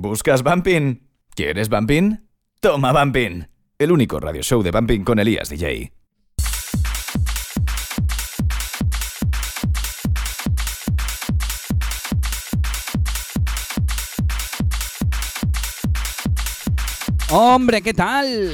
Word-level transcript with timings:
¿Buscas 0.00 0.42
Bumping? 0.42 1.06
¿Quieres 1.34 1.68
Bumping? 1.68 2.26
Toma 2.60 2.90
Bumping, 2.90 3.46
el 3.78 3.92
único 3.92 4.18
radio 4.18 4.42
show 4.42 4.62
de 4.62 4.70
Bumping 4.70 5.04
con 5.04 5.18
Elías 5.18 5.50
DJ. 5.50 5.92
Hombre, 17.28 17.82
¿qué 17.82 17.92
tal? 17.92 18.52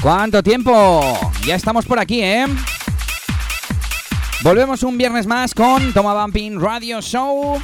¿Cuánto 0.00 0.42
tiempo? 0.42 1.32
Ya 1.44 1.56
estamos 1.56 1.84
por 1.84 1.98
aquí, 1.98 2.22
¿eh? 2.22 2.46
Volvemos 4.42 4.82
un 4.82 4.96
viernes 4.96 5.26
más 5.26 5.52
con 5.52 5.92
Toma 5.92 6.14
Bumping 6.14 6.58
Radio 6.58 7.02
Show. 7.02 7.60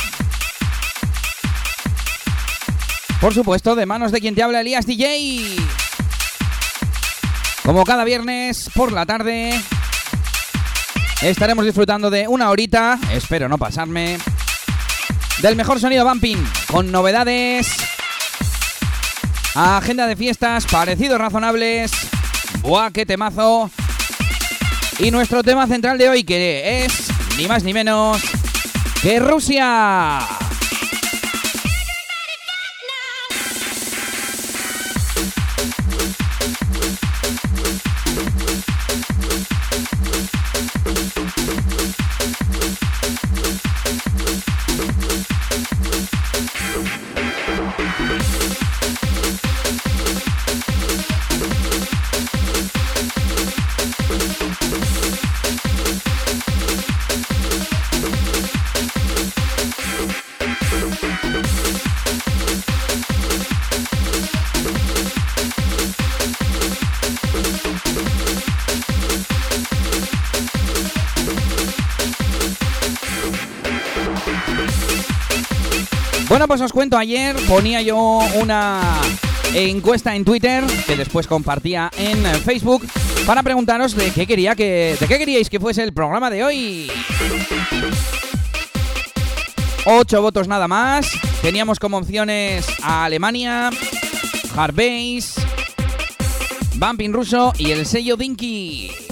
Por 3.20 3.32
supuesto, 3.32 3.74
de 3.74 3.86
manos 3.86 4.12
de 4.12 4.20
quien 4.20 4.34
te 4.34 4.42
habla 4.42 4.60
Elías 4.60 4.86
DJ. 4.86 5.56
Como 7.64 7.84
cada 7.84 8.04
viernes 8.04 8.70
por 8.74 8.92
la 8.92 9.06
tarde, 9.06 9.58
estaremos 11.22 11.64
disfrutando 11.64 12.10
de 12.10 12.28
una 12.28 12.50
horita, 12.50 12.98
espero 13.10 13.48
no 13.48 13.58
pasarme, 13.58 14.18
del 15.42 15.56
mejor 15.56 15.80
sonido 15.80 16.04
bumping, 16.04 16.38
con 16.70 16.92
novedades, 16.92 17.74
agenda 19.54 20.06
de 20.06 20.14
fiestas, 20.14 20.66
parecidos 20.66 21.18
razonables, 21.18 21.90
¡buah, 22.60 22.90
qué 22.92 23.04
temazo! 23.04 23.70
Y 24.98 25.10
nuestro 25.10 25.42
tema 25.42 25.66
central 25.66 25.98
de 25.98 26.08
hoy 26.08 26.22
que 26.22 26.84
es, 26.84 27.08
ni 27.36 27.48
más 27.48 27.64
ni 27.64 27.74
menos, 27.74 28.22
que 29.02 29.18
Rusia. 29.18 30.45
Pues 76.56 76.64
os 76.64 76.72
cuento, 76.72 76.96
ayer 76.96 77.36
ponía 77.48 77.82
yo 77.82 78.18
una 78.40 78.80
encuesta 79.52 80.16
en 80.16 80.24
Twitter 80.24 80.64
que 80.86 80.96
después 80.96 81.26
compartía 81.26 81.90
en 81.98 82.24
Facebook 82.40 82.82
para 83.26 83.42
preguntaros 83.42 83.94
de 83.94 84.10
qué 84.10 84.26
quería 84.26 84.54
que 84.54 84.96
de 84.98 85.06
qué 85.06 85.18
queríais 85.18 85.50
que 85.50 85.60
fuese 85.60 85.82
el 85.82 85.92
programa 85.92 86.30
de 86.30 86.44
hoy. 86.44 86.90
Ocho 89.84 90.22
votos 90.22 90.48
nada 90.48 90.66
más. 90.66 91.10
Teníamos 91.42 91.78
como 91.78 91.98
opciones 91.98 92.64
a 92.82 93.04
Alemania, 93.04 93.68
Hard 94.56 94.74
Bass, 94.74 95.34
Bumping 96.76 97.12
ruso 97.12 97.52
y 97.58 97.72
el 97.72 97.84
sello 97.84 98.16
Dinky. 98.16 99.05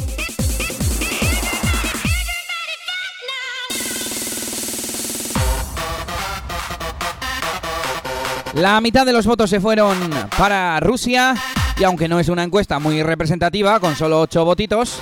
La 8.54 8.80
mitad 8.80 9.04
de 9.04 9.12
los 9.12 9.26
votos 9.26 9.50
se 9.50 9.60
fueron 9.60 9.98
para 10.38 10.78
Rusia 10.78 11.34
y 11.76 11.82
aunque 11.82 12.06
no 12.06 12.20
es 12.20 12.28
una 12.28 12.44
encuesta 12.44 12.78
muy 12.78 13.02
representativa, 13.02 13.80
con 13.80 13.96
solo 13.96 14.20
8 14.20 14.44
votitos, 14.44 15.00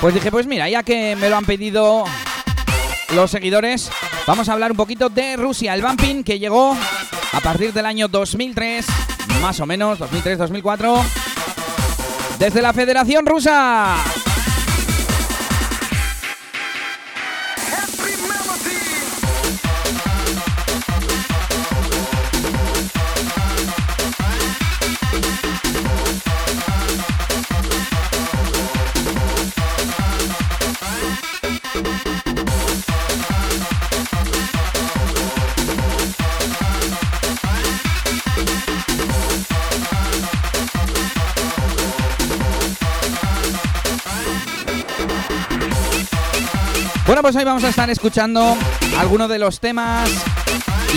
pues 0.00 0.14
dije, 0.14 0.30
pues 0.30 0.46
mira, 0.46 0.68
ya 0.68 0.84
que 0.84 1.16
me 1.16 1.28
lo 1.28 1.36
han 1.36 1.44
pedido 1.44 2.04
los 3.14 3.30
seguidores, 3.32 3.90
vamos 4.28 4.48
a 4.48 4.52
hablar 4.52 4.70
un 4.70 4.76
poquito 4.76 5.08
de 5.08 5.36
Rusia, 5.36 5.74
el 5.74 5.82
bumping 5.82 6.22
que 6.22 6.38
llegó 6.38 6.76
a 7.32 7.40
partir 7.40 7.72
del 7.72 7.84
año 7.84 8.06
2003, 8.06 8.86
más 9.40 9.58
o 9.58 9.66
menos, 9.66 9.98
2003-2004, 9.98 11.02
desde 12.38 12.62
la 12.62 12.72
Federación 12.72 13.26
Rusa. 13.26 13.96
Pues 47.22 47.36
hoy 47.36 47.44
vamos 47.44 47.62
a 47.62 47.68
estar 47.68 47.88
escuchando 47.88 48.56
algunos 48.98 49.28
de 49.28 49.38
los 49.38 49.60
temas 49.60 50.10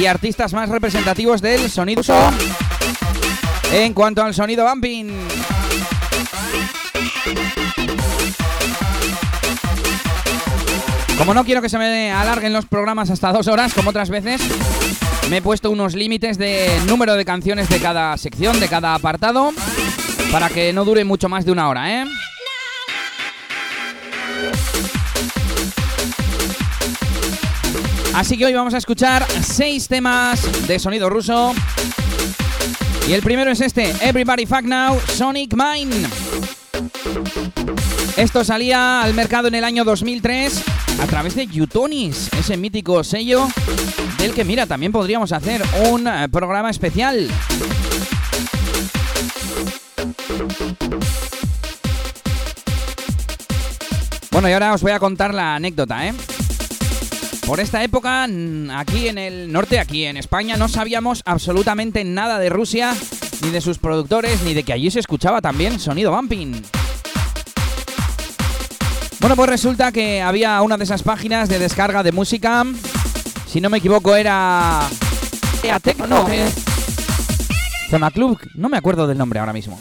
y 0.01 0.07
artistas 0.07 0.53
más 0.53 0.69
representativos 0.69 1.39
del 1.39 1.69
sonido 1.69 2.01
en 3.71 3.93
cuanto 3.93 4.23
al 4.23 4.33
sonido 4.33 4.67
bumping. 4.67 5.13
Como 11.19 11.35
no 11.35 11.45
quiero 11.45 11.61
que 11.61 11.69
se 11.69 11.77
me 11.77 12.11
alarguen 12.11 12.53
los 12.53 12.65
programas 12.65 13.11
hasta 13.11 13.31
dos 13.31 13.47
horas, 13.47 13.75
como 13.75 13.91
otras 13.91 14.09
veces, 14.09 14.41
me 15.29 15.37
he 15.37 15.41
puesto 15.43 15.69
unos 15.69 15.93
límites 15.93 16.39
de 16.39 16.81
número 16.87 17.13
de 17.13 17.23
canciones 17.23 17.69
de 17.69 17.79
cada 17.79 18.17
sección, 18.17 18.59
de 18.59 18.67
cada 18.67 18.95
apartado, 18.95 19.51
para 20.31 20.49
que 20.49 20.73
no 20.73 20.85
dure 20.85 21.05
mucho 21.05 21.29
más 21.29 21.45
de 21.45 21.51
una 21.51 21.69
hora, 21.69 22.01
¿eh? 22.01 22.05
Así 28.15 28.37
que 28.37 28.45
hoy 28.45 28.53
vamos 28.53 28.73
a 28.73 28.77
escuchar 28.77 29.27
seis 29.43 29.89
temas 29.89 30.67
de 30.67 30.79
sonido 30.79 31.09
ruso. 31.09 31.53
Y 33.09 33.11
el 33.13 33.21
primero 33.21 33.51
es 33.51 33.59
este, 33.59 33.93
Everybody 33.99 34.45
Fuck 34.45 34.61
Now, 34.61 34.97
Sonic 35.13 35.53
Mine. 35.53 36.07
Esto 38.15 38.45
salía 38.45 39.01
al 39.01 39.13
mercado 39.13 39.49
en 39.49 39.55
el 39.55 39.65
año 39.65 39.83
2003 39.83 40.63
a 41.01 41.07
través 41.07 41.35
de 41.35 41.45
Utonis, 41.61 42.29
ese 42.39 42.55
mítico 42.55 43.03
sello 43.03 43.49
del 44.17 44.33
que, 44.33 44.45
mira, 44.45 44.65
también 44.65 44.93
podríamos 44.93 45.33
hacer 45.33 45.61
un 45.91 46.07
eh, 46.07 46.29
programa 46.29 46.69
especial. 46.69 47.27
Bueno, 54.31 54.47
y 54.47 54.53
ahora 54.53 54.73
os 54.73 54.81
voy 54.81 54.93
a 54.93 54.99
contar 54.99 55.33
la 55.33 55.55
anécdota, 55.55 56.07
¿eh? 56.07 56.13
Por 57.45 57.59
esta 57.59 57.83
época, 57.83 58.23
aquí 58.23 59.07
en 59.07 59.19
el 59.19 59.51
norte, 59.51 59.79
aquí 59.79 60.05
en 60.05 60.17
España, 60.17 60.57
no 60.57 60.67
sabíamos 60.67 61.21
absolutamente 61.25 62.03
nada 62.03 62.39
de 62.39 62.49
Rusia, 62.49 62.95
ni 63.43 63.51
de 63.51 63.61
sus 63.61 63.77
productores, 63.77 64.41
ni 64.41 64.55
de 64.55 64.63
que 64.63 64.73
allí 64.73 64.89
se 64.89 64.99
escuchaba 64.99 65.41
también 65.41 65.79
sonido 65.79 66.11
bumping. 66.11 66.63
Bueno, 69.19 69.35
pues 69.35 69.49
resulta 69.49 69.91
que 69.91 70.21
había 70.21 70.59
una 70.63 70.77
de 70.77 70.85
esas 70.85 71.03
páginas 71.03 71.47
de 71.47 71.59
descarga 71.59 72.01
de 72.01 72.11
música. 72.11 72.65
Si 73.47 73.61
no 73.61 73.69
me 73.69 73.77
equivoco, 73.77 74.15
era. 74.15 74.81
Tecno, 75.83 76.07
no. 76.07 76.27
Zona 77.89 78.11
Club, 78.11 78.39
no 78.55 78.69
me 78.69 78.77
acuerdo 78.77 79.05
del 79.05 79.17
nombre 79.17 79.39
ahora 79.39 79.53
mismo. 79.53 79.79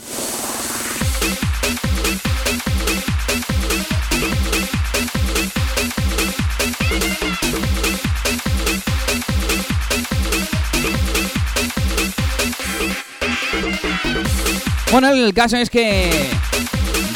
Bueno, 14.95 15.09
el 15.09 15.33
caso 15.33 15.57
es 15.57 15.69
que 15.69 16.09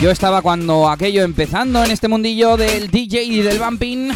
yo 0.02 0.12
estaba 0.12 0.42
cuando 0.42 0.90
aquello 0.90 1.24
empezando 1.24 1.82
en 1.82 1.92
este 1.92 2.10
mundillo 2.10 2.58
del 2.58 2.92
DJ 2.92 3.24
y 3.24 3.42
del 3.42 3.58
bumping. 3.58 4.10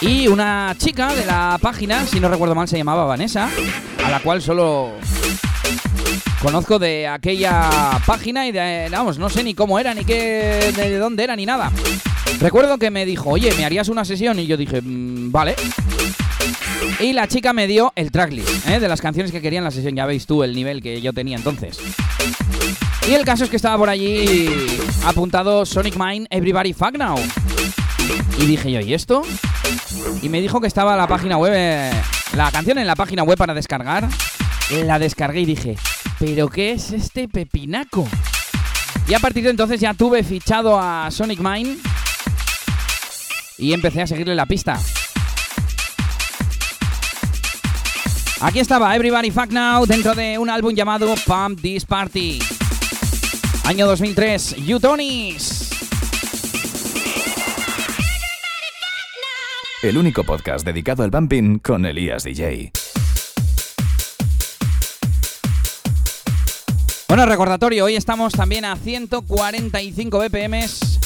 Y 0.00 0.28
una 0.28 0.74
chica 0.78 1.14
de 1.14 1.26
la 1.26 1.58
página, 1.60 2.06
si 2.06 2.20
no 2.20 2.30
recuerdo 2.30 2.54
mal, 2.54 2.66
se 2.66 2.78
llamaba 2.78 3.04
Vanessa. 3.04 3.50
a 4.02 4.10
la 4.10 4.20
cual 4.20 4.40
solo 4.40 4.92
conozco 6.40 6.78
de 6.78 7.06
aquella 7.06 7.68
página 8.06 8.46
y 8.46 8.52
de, 8.52 8.88
vamos, 8.90 9.18
no 9.18 9.28
sé 9.28 9.44
ni 9.44 9.52
cómo 9.52 9.78
era, 9.78 9.92
ni 9.92 10.06
qué, 10.06 10.72
de 10.74 10.96
dónde 10.96 11.24
era, 11.24 11.36
ni 11.36 11.44
nada. 11.44 11.70
Recuerdo 12.40 12.78
que 12.78 12.90
me 12.90 13.04
dijo, 13.04 13.28
oye, 13.28 13.52
¿me 13.58 13.66
harías 13.66 13.90
una 13.90 14.06
sesión? 14.06 14.38
Y 14.38 14.46
yo 14.46 14.56
dije, 14.56 14.80
mm, 14.80 15.30
vale. 15.30 15.54
Y 17.00 17.12
la 17.12 17.28
chica 17.28 17.52
me 17.52 17.66
dio 17.66 17.92
el 17.94 18.10
tracklist 18.10 18.66
¿eh? 18.68 18.80
de 18.80 18.88
las 18.88 19.00
canciones 19.02 19.32
que 19.32 19.42
quería 19.42 19.58
en 19.58 19.64
la 19.64 19.70
sesión. 19.70 19.94
Ya 19.94 20.06
veis 20.06 20.26
tú 20.26 20.42
el 20.42 20.54
nivel 20.54 20.82
que 20.82 21.02
yo 21.02 21.12
tenía 21.12 21.36
entonces. 21.36 21.78
Y 23.08 23.14
el 23.14 23.24
caso 23.24 23.44
es 23.44 23.48
que 23.48 23.56
estaba 23.56 23.78
por 23.78 23.88
allí 23.88 24.50
apuntado 25.06 25.64
Sonic 25.64 25.96
Mind 25.96 26.26
Everybody 26.28 26.74
Fuck 26.74 26.98
Now. 26.98 27.16
Y 28.38 28.44
dije 28.44 28.70
yo, 28.70 28.80
¿y 28.80 28.92
esto? 28.92 29.22
Y 30.20 30.28
me 30.28 30.42
dijo 30.42 30.60
que 30.60 30.66
estaba 30.66 30.94
la 30.94 31.08
página 31.08 31.38
web, 31.38 31.54
eh, 31.56 31.90
la 32.36 32.50
canción 32.50 32.76
en 32.76 32.86
la 32.86 32.94
página 32.94 33.22
web 33.22 33.38
para 33.38 33.54
descargar. 33.54 34.06
La 34.84 34.98
descargué 34.98 35.40
y 35.40 35.46
dije, 35.46 35.78
¿pero 36.18 36.50
qué 36.50 36.72
es 36.72 36.92
este 36.92 37.28
pepinaco? 37.28 38.06
Y 39.08 39.14
a 39.14 39.20
partir 39.20 39.42
de 39.44 39.50
entonces 39.50 39.80
ya 39.80 39.94
tuve 39.94 40.22
fichado 40.22 40.78
a 40.78 41.10
Sonic 41.10 41.40
Mind 41.40 41.78
y 43.56 43.72
empecé 43.72 44.02
a 44.02 44.06
seguirle 44.06 44.34
la 44.34 44.44
pista. 44.44 44.78
Aquí 48.42 48.58
estaba 48.58 48.94
Everybody 48.94 49.30
Fuck 49.30 49.50
Now 49.50 49.86
dentro 49.86 50.14
de 50.14 50.36
un 50.36 50.50
álbum 50.50 50.74
llamado 50.74 51.14
Pump 51.26 51.58
This 51.62 51.86
Party. 51.86 52.57
Año 53.68 53.86
2003, 53.86 54.56
U-Tonis. 54.76 55.68
El 59.82 59.98
único 59.98 60.24
podcast 60.24 60.64
dedicado 60.64 61.02
al 61.02 61.10
bumping 61.10 61.58
con 61.58 61.84
Elías 61.84 62.24
DJ. 62.24 62.72
Bueno, 67.08 67.26
recordatorio, 67.26 67.84
hoy 67.84 67.96
estamos 67.96 68.32
también 68.32 68.64
a 68.64 68.74
145 68.74 70.18
BPMs. 70.18 70.98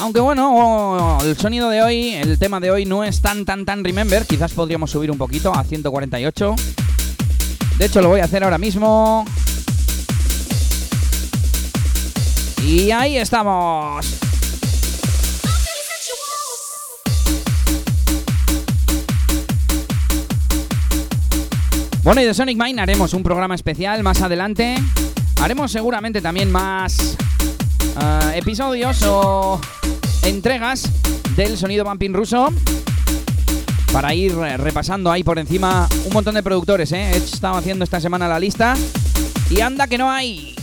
Aunque 0.00 0.18
bueno, 0.18 1.18
el 1.22 1.36
sonido 1.36 1.70
de 1.70 1.82
hoy, 1.82 2.14
el 2.14 2.40
tema 2.40 2.58
de 2.58 2.72
hoy 2.72 2.86
no 2.86 3.04
es 3.04 3.22
tan 3.22 3.44
tan 3.44 3.64
tan 3.64 3.84
remember, 3.84 4.26
quizás 4.26 4.52
podríamos 4.52 4.90
subir 4.90 5.12
un 5.12 5.18
poquito 5.18 5.54
a 5.54 5.62
148. 5.62 6.56
De 7.78 7.84
hecho, 7.84 8.02
lo 8.02 8.08
voy 8.08 8.18
a 8.18 8.24
hacer 8.24 8.42
ahora 8.42 8.58
mismo. 8.58 9.24
Y 12.62 12.90
ahí 12.90 13.16
estamos. 13.16 14.06
Bueno, 22.02 22.22
y 22.22 22.24
de 22.24 22.32
Sonic 22.32 22.58
Mine 22.58 22.80
haremos 22.80 23.12
un 23.12 23.22
programa 23.22 23.54
especial 23.54 24.02
más 24.02 24.22
adelante. 24.22 24.76
Haremos 25.42 25.70
seguramente 25.70 26.20
también 26.20 26.50
más 26.50 27.16
uh, 27.96 28.30
episodios 28.34 29.02
o 29.02 29.60
entregas 30.22 30.90
del 31.36 31.56
sonido 31.56 31.84
bumping 31.84 32.12
ruso 32.12 32.48
para 33.92 34.14
ir 34.14 34.34
repasando 34.34 35.10
ahí 35.10 35.22
por 35.22 35.38
encima 35.38 35.88
un 36.06 36.12
montón 36.12 36.34
de 36.34 36.42
productores. 36.42 36.92
¿eh? 36.92 37.10
He 37.12 37.16
estado 37.18 37.56
haciendo 37.56 37.84
esta 37.84 38.00
semana 38.00 38.26
la 38.26 38.40
lista 38.40 38.74
y 39.50 39.60
anda 39.60 39.86
que 39.86 39.98
no 39.98 40.10
hay. 40.10 40.57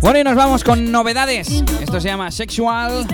Bueno, 0.00 0.18
y 0.20 0.24
nos 0.24 0.36
vamos 0.36 0.64
con 0.64 0.90
novedades. 0.90 1.48
Esto 1.80 2.00
se 2.00 2.08
llama 2.08 2.30
Sexual. 2.30 3.06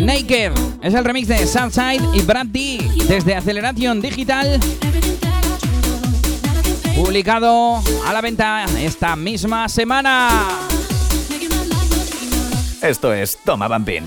Naked 0.00 0.52
es 0.82 0.94
el 0.94 1.04
remix 1.04 1.28
de 1.28 1.46
Southside 1.46 2.00
y 2.14 2.22
Brad 2.22 2.46
D 2.46 2.90
desde 3.06 3.34
Aceleración 3.34 4.00
Digital. 4.00 4.58
Publicado 6.96 7.82
a 8.06 8.12
la 8.12 8.20
venta 8.22 8.64
esta 8.78 9.14
misma 9.14 9.68
semana. 9.68 10.48
Esto 12.80 13.12
es 13.12 13.36
Toma 13.44 13.68
Bambín. 13.68 14.04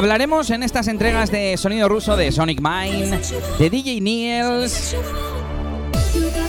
Hablaremos 0.00 0.48
en 0.48 0.62
estas 0.62 0.88
entregas 0.88 1.30
de 1.30 1.58
sonido 1.58 1.86
ruso 1.86 2.16
de 2.16 2.32
Sonic 2.32 2.62
Mind, 2.62 3.22
de 3.58 3.68
DJ 3.68 4.00
Niels, 4.00 4.96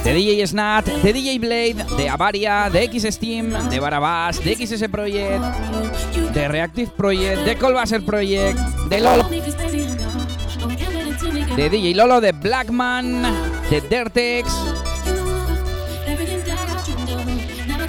de 0.06 0.14
DJ 0.14 0.48
Snat, 0.48 0.86
de 0.86 1.12
DJ 1.12 1.38
Blade, 1.38 1.86
de 1.98 2.08
Avaria, 2.08 2.70
de 2.72 2.84
X 2.84 3.04
Steam, 3.14 3.52
de 3.70 3.80
Barabas, 3.82 4.42
de 4.42 4.56
XS 4.56 4.88
Project, 4.88 5.44
de 6.34 6.48
Reactive 6.48 6.92
Project, 6.96 7.44
de 7.44 7.58
Colbasser 7.58 8.06
Project, 8.06 8.58
de 8.88 9.02
Lolo, 9.02 9.28
de 11.58 11.70
DJ 11.70 11.94
Lolo, 11.94 12.22
de 12.22 12.32
Blackman, 12.32 13.24
de 13.70 13.82
Dertex 13.82 14.71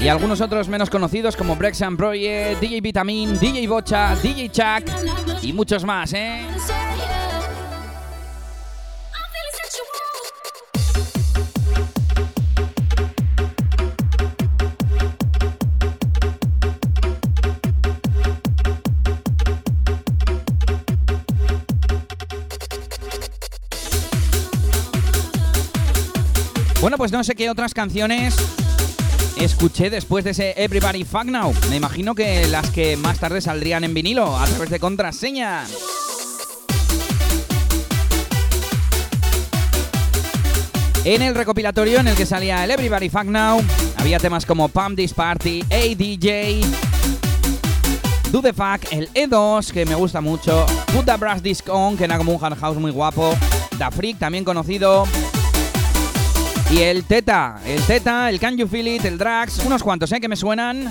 y 0.03 0.09
algunos 0.09 0.41
otros 0.41 0.69
menos 0.69 0.91
conocidos 0.91 1.37
como 1.37 1.55
Brexham 1.55 1.97
Project, 1.97 2.61
DJ 2.61 2.81
Vitamin, 2.81 3.39
DJ 3.39 3.69
Bocha, 3.69 4.17
DJ 4.17 4.49
Chuck 4.51 4.91
y 5.43 5.53
muchos 5.53 5.85
más, 5.85 6.13
¿eh? 6.13 6.45
Bueno, 26.81 26.97
pues 26.97 27.13
no 27.13 27.23
sé 27.23 27.37
qué 27.37 27.49
otras 27.49 27.73
canciones 27.73 28.35
escuché 29.45 29.91
después 29.91 30.25
de 30.25 30.31
ese 30.31 30.55
Everybody 30.57 31.05
Fuck 31.05 31.25
Now. 31.25 31.53
Me 31.69 31.77
imagino 31.77 32.15
que 32.15 32.47
las 32.49 32.71
que 32.71 32.97
más 32.97 33.19
tarde 33.19 33.41
saldrían 33.41 33.83
en 33.83 33.93
vinilo 33.93 34.37
a 34.37 34.47
través 34.47 34.71
de 34.71 34.79
contraseña. 34.79 35.65
En 41.05 41.23
el 41.23 41.35
recopilatorio 41.35 41.99
en 41.99 42.09
el 42.09 42.15
que 42.15 42.25
salía 42.25 42.63
el 42.63 42.71
Everybody 42.71 43.09
Fuck 43.09 43.25
Now, 43.25 43.61
había 43.97 44.21
temas 44.21 44.47
como 44.47 44.69
Pump 44.69 44.97
This 44.97 45.13
Party, 45.13 45.65
ADJ, 45.71 46.65
Do 48.31 48.41
The 48.41 48.53
Fuck, 48.53 48.93
el 48.93 49.13
E2, 49.13 49.73
que 49.73 49.85
me 49.85 49.97
gusta 49.97 50.21
mucho, 50.21 50.65
Put 50.95 51.05
The 51.07 51.17
Brass 51.17 51.43
Disc 51.43 51.69
On, 51.69 51.97
que 51.97 52.05
era 52.05 52.17
como 52.17 52.33
un 52.33 52.45
hard 52.45 52.59
house 52.59 52.79
muy 52.79 52.93
guapo, 52.93 53.35
Da 53.77 53.91
Freak, 53.91 54.19
también 54.19 54.45
conocido, 54.45 55.05
y 56.73 56.81
el 56.81 57.05
Teta, 57.05 57.61
el 57.67 57.83
Teta, 57.83 58.31
el 58.31 58.41
Can 58.41 58.57
You 58.57 58.67
Feel 58.67 58.89
It, 58.89 59.05
el 59.05 59.19
Drax, 59.19 59.65
unos 59.67 59.83
cuantos, 59.83 60.11
¿eh? 60.13 60.21
Que 60.21 60.29
me 60.29 60.37
suenan. 60.37 60.91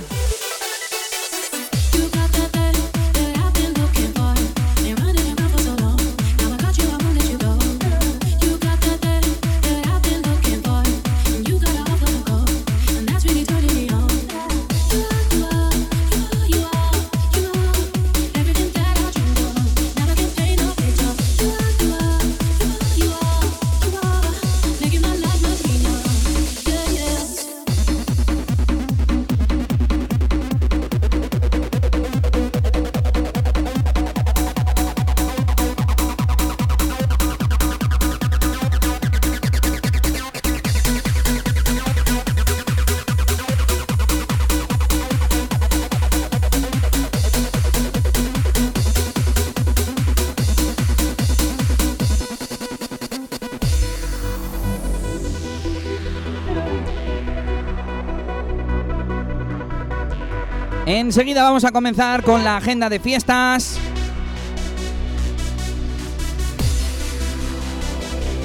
Enseguida 61.11 61.43
vamos 61.43 61.65
a 61.65 61.73
comenzar 61.73 62.23
con 62.23 62.41
la 62.45 62.55
agenda 62.55 62.87
de 62.87 62.97
fiestas. 62.97 63.77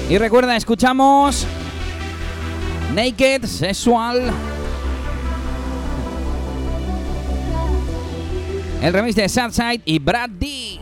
Y 0.09 0.17
recuerda, 0.17 0.53
escuchamos 0.57 1.47
Naked 2.93 3.45
Sexual. 3.45 4.33
El 8.81 8.91
remix 8.91 9.15
de 9.15 9.29
Southside 9.29 9.81
y 9.85 9.99
Brad 9.99 10.31
D. 10.31 10.79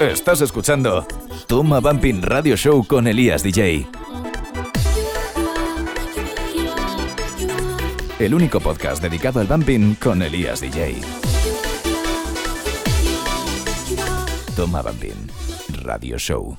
Estás 0.00 0.42
escuchando 0.42 1.06
Toma 1.52 1.80
Bumping 1.80 2.22
Radio 2.22 2.56
Show 2.56 2.82
con 2.86 3.06
Elías 3.06 3.42
DJ. 3.42 3.86
El 8.18 8.32
único 8.32 8.58
podcast 8.58 9.02
dedicado 9.02 9.38
al 9.38 9.46
bumping 9.46 9.96
con 9.96 10.22
Elías 10.22 10.62
DJ. 10.62 11.02
Toma 14.56 14.80
Bumping 14.80 15.28
Radio 15.82 16.16
Show. 16.16 16.56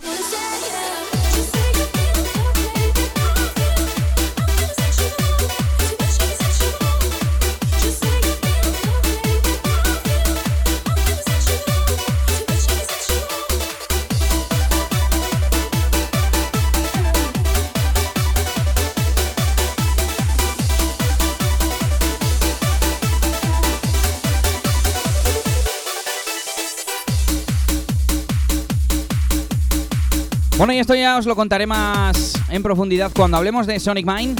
Bueno, 30.63 30.75
y 30.75 30.79
esto 30.79 30.95
ya 30.95 31.17
os 31.17 31.25
lo 31.25 31.35
contaré 31.35 31.67
más 31.67 32.35
en 32.47 32.63
profundidad 32.63 33.11
cuando 33.13 33.35
hablemos 33.35 33.67
de 33.67 33.81
Sonic 33.81 34.07
Mind. 34.07 34.39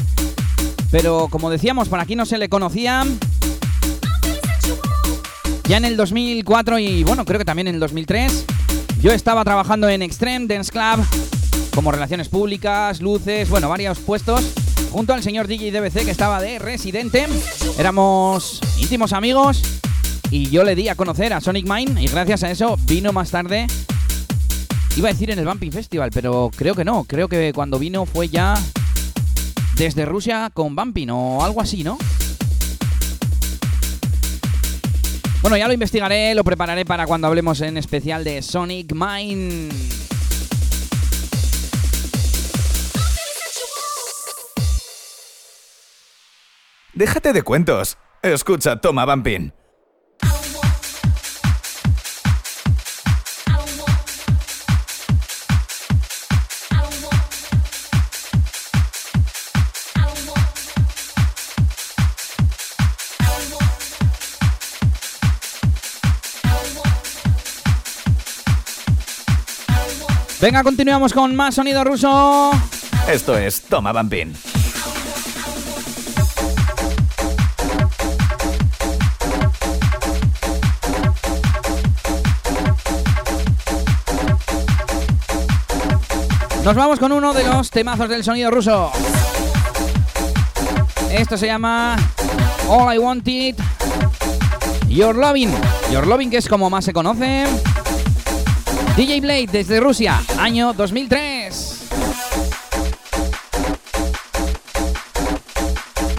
Pero 0.90 1.28
como 1.30 1.50
decíamos, 1.50 1.90
por 1.90 2.00
aquí 2.00 2.16
no 2.16 2.26
se 2.26 2.38
le 2.38 2.48
conocía. 2.48 3.04
Ya 5.68 5.76
en 5.76 5.84
el 5.84 5.98
2004 5.98 6.80
y 6.80 7.04
bueno, 7.04 7.26
creo 7.26 7.40
que 7.40 7.44
también 7.44 7.68
en 7.68 7.74
el 7.74 7.82
2003, 7.82 8.46
yo 9.02 9.12
estaba 9.12 9.44
trabajando 9.44 9.90
en 9.90 10.02
Extreme 10.02 10.48
Dance 10.48 10.72
Club 10.72 11.06
como 11.76 11.92
relaciones 11.92 12.30
públicas, 12.30 13.02
luces, 13.02 13.50
bueno, 13.50 13.68
varios 13.68 14.00
puestos, 14.00 14.46
junto 14.94 15.14
al 15.14 15.24
señor 15.24 15.48
DJ 15.48 15.74
DBC 15.74 16.06
que 16.06 16.12
estaba 16.12 16.42
de 16.42 16.58
residente. 16.58 17.28
Éramos 17.78 18.62
íntimos 18.78 19.12
amigos 19.12 19.62
y 20.32 20.50
yo 20.50 20.64
le 20.64 20.76
di 20.76 20.88
a 20.88 20.96
conocer 20.96 21.34
a 21.34 21.42
Sonic 21.42 21.68
Mind 21.70 22.00
y 22.00 22.08
gracias 22.08 22.44
a 22.44 22.50
eso 22.50 22.80
vino 22.88 23.12
más 23.12 23.30
tarde 23.30 23.68
Iba 24.96 25.10
a 25.10 25.12
decir 25.12 25.32
en 25.32 25.40
el 25.40 25.46
Bumping 25.46 25.72
Festival, 25.72 26.12
pero 26.14 26.52
creo 26.56 26.76
que 26.76 26.86
no. 26.86 27.04
Creo 27.06 27.28
que 27.28 27.52
cuando 27.54 27.80
vino 27.80 28.06
fue 28.06 28.30
ya 28.30 28.54
desde 29.76 30.06
Rusia 30.06 30.52
con 30.54 30.76
Bumping 30.76 31.10
o 31.10 31.44
algo 31.44 31.62
así, 31.62 31.84
¿no? 31.84 31.98
Bueno, 35.42 35.58
ya 35.58 35.68
lo 35.68 35.74
investigaré, 35.74 36.36
lo 36.36 36.44
prepararé 36.44 36.86
para 36.86 37.08
cuando 37.08 37.28
hablemos 37.28 37.60
en 37.62 37.78
especial 37.78 38.24
de 38.24 38.42
Sonic 38.44 38.94
Mine. 38.94 39.70
Déjate 46.94 47.34
de 47.34 47.42
cuentos. 47.42 47.98
Escucha, 48.22 48.80
toma 48.80 49.06
Bumping. 49.06 49.52
Venga, 70.44 70.62
continuamos 70.62 71.14
con 71.14 71.34
más 71.38 71.56
sonido 71.56 71.86
ruso. 71.86 72.52
Esto 73.10 73.38
es 73.38 73.62
Toma 73.62 73.94
Bambín. 73.94 74.34
Nos 86.66 86.76
vamos 86.76 87.00
con 87.00 87.14
uno 87.14 87.34
de 87.34 87.46
los 87.46 87.70
temazos 87.70 88.10
del 88.10 88.26
sonido 88.26 88.52
ruso. 88.52 88.92
Esto 91.10 91.38
se 91.38 91.46
llama 91.46 91.96
All 92.68 92.94
I 92.94 92.98
Wanted 92.98 93.56
Your 94.90 95.16
Loving. 95.16 95.54
Your 95.90 96.06
Loving, 96.06 96.30
que 96.30 96.38
es 96.38 96.50
como 96.50 96.70
más 96.70 96.84
se 96.84 96.92
conoce. 96.92 97.46
DJ 98.96 99.22
Blade 99.22 99.48
desde 99.52 99.80
Rusia, 99.80 100.22
año 100.38 100.72
2003. 100.72 101.90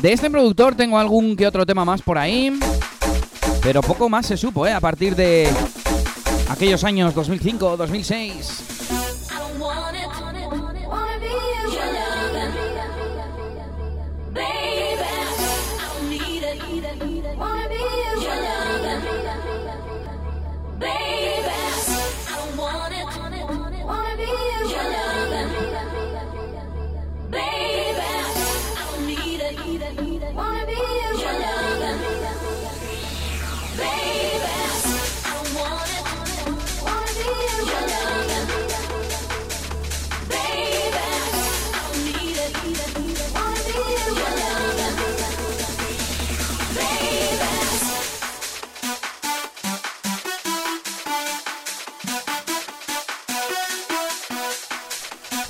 De 0.03 0.13
este 0.13 0.29
productor 0.29 0.75
tengo 0.75 0.99
algún 0.99 1.37
que 1.37 1.47
otro 1.47 1.65
tema 1.65 1.85
más 1.85 2.03
por 2.03 2.19
ahí, 2.19 2.53
pero 3.63 3.81
poco 3.81 4.09
más 4.09 4.27
se 4.27 4.37
supo, 4.37 4.67
¿eh? 4.67 4.73
A 4.73 4.81
partir 4.81 5.15
de 5.15 5.49
aquellos 6.49 6.83
años 6.83 7.15
2005, 7.15 7.77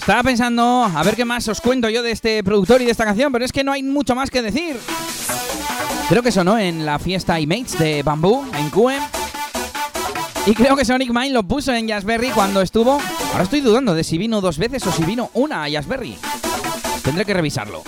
Estaba 0.05 0.23
pensando 0.23 0.85
a 0.85 1.03
ver 1.03 1.17
qué 1.17 1.25
más 1.25 1.49
os 1.49 1.63
cuento 1.63 1.89
yo 1.89 2.03
de 2.03 2.11
este 2.11 2.45
productor 2.45 2.83
y 2.83 2.85
de 2.85 2.91
esta 2.91 3.07
canción, 3.07 3.33
pero 3.33 3.43
es 3.43 3.53
que 3.53 3.65
no 3.65 3.73
hay 3.73 3.83
mucho 3.83 4.15
más 4.15 4.29
que 4.29 4.43
decir. 4.43 4.79
Creo 6.11 6.23
que 6.23 6.31
sonó 6.31 6.59
en 6.59 6.85
la 6.85 6.99
fiesta 6.99 7.41
iMates 7.41 7.79
de 7.79 8.03
Bamboo 8.03 8.45
en 8.55 8.69
QM. 8.69 9.03
Y 10.45 10.53
creo 10.53 10.77
que 10.77 10.85
Sonic 10.85 11.11
Mind 11.11 11.33
lo 11.33 11.43
puso 11.45 11.73
en 11.73 11.89
Jazzberry 11.89 12.29
cuando 12.33 12.61
estuvo. 12.61 13.01
Ahora 13.33 13.45
estoy 13.45 13.63
dudando 13.63 13.95
de 13.95 14.05
si 14.05 14.19
vino 14.19 14.43
dos 14.43 14.59
veces 14.59 14.87
o 14.87 14.93
si 14.93 15.05
vino 15.05 15.31
una 15.33 15.63
a 15.63 15.71
Jazzberry. 15.71 16.19
Tendré 17.03 17.25
que 17.25 17.33
revisarlo. 17.33 17.83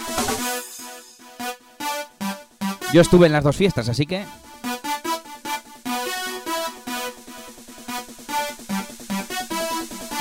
Yo 2.95 3.03
estuve 3.03 3.27
en 3.27 3.33
las 3.33 3.45
dos 3.45 3.57
fiestas, 3.57 3.91
así 3.91 4.07
que 4.07 4.25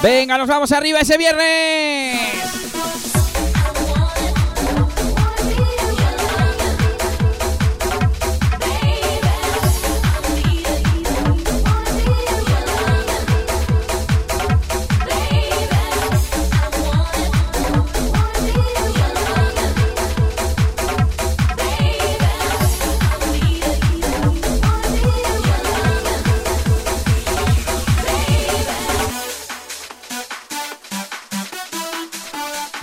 Venga, 0.06 0.38
nos 0.38 0.48
vamos 0.48 0.72
arriba 0.72 1.00
ese 1.00 1.18
viernes. 1.18 2.15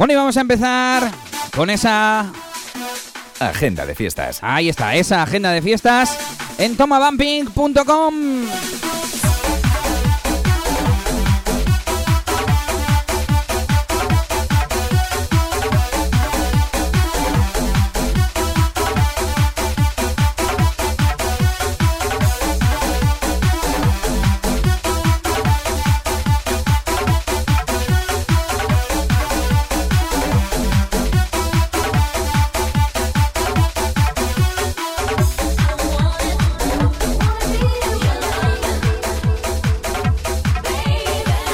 Bueno, 0.03 0.15
y 0.15 0.17
vamos 0.17 0.37
a 0.37 0.41
empezar 0.41 1.13
con 1.55 1.71
esa 1.71 2.33
agenda 3.39 3.87
de 3.87 3.95
fiestas. 3.95 4.41
Ahí 4.43 4.69
está, 4.69 4.97
esa 4.97 5.23
agenda 5.23 5.53
de 5.53 5.63
fiestas 5.63 6.19
en 6.59 6.77
tomabumping.com. 6.77 8.15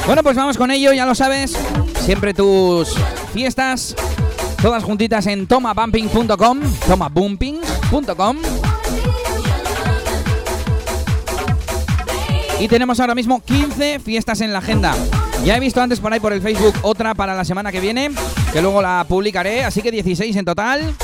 Bueno, 0.09 0.23
pues 0.23 0.37
vamos 0.37 0.57
con 0.57 0.71
ello, 0.71 0.95
ya 0.95 1.05
lo 1.05 1.15
sabes. 1.15 1.55
Siempre 2.01 2.33
tus 2.33 2.95
fiestas, 3.35 3.95
todas 4.63 4.83
juntitas 4.83 5.27
en 5.27 5.47
tomabumping.com, 5.47 6.61
tomabumping.com. 6.87 8.39
Y 12.59 12.69
tenemos 12.69 12.99
ahora 13.01 13.15
mismo 13.15 13.45
15 13.45 13.99
fiestas 13.99 14.41
en 14.41 14.55
la 14.55 14.61
agenda. 14.61 14.95
Ya 15.45 15.59
he 15.59 15.61
visto 15.61 15.83
antes 15.83 16.01
por 16.01 16.11
ahí 16.11 16.21
por 16.21 16.33
el 16.33 16.41
Facebook 16.41 16.73
otra 16.81 17.15
para 17.15 17.35
la 17.35 17.45
semana 17.45 17.71
que 17.71 17.81
viene, 17.81 18.11
que 18.55 18.63
luego 18.63 18.81
la 18.81 19.05
publicaré, 19.07 19.63
así 19.63 19.83
que 19.83 19.91
16 19.91 20.35
en 20.37 20.45
total. 20.47 20.95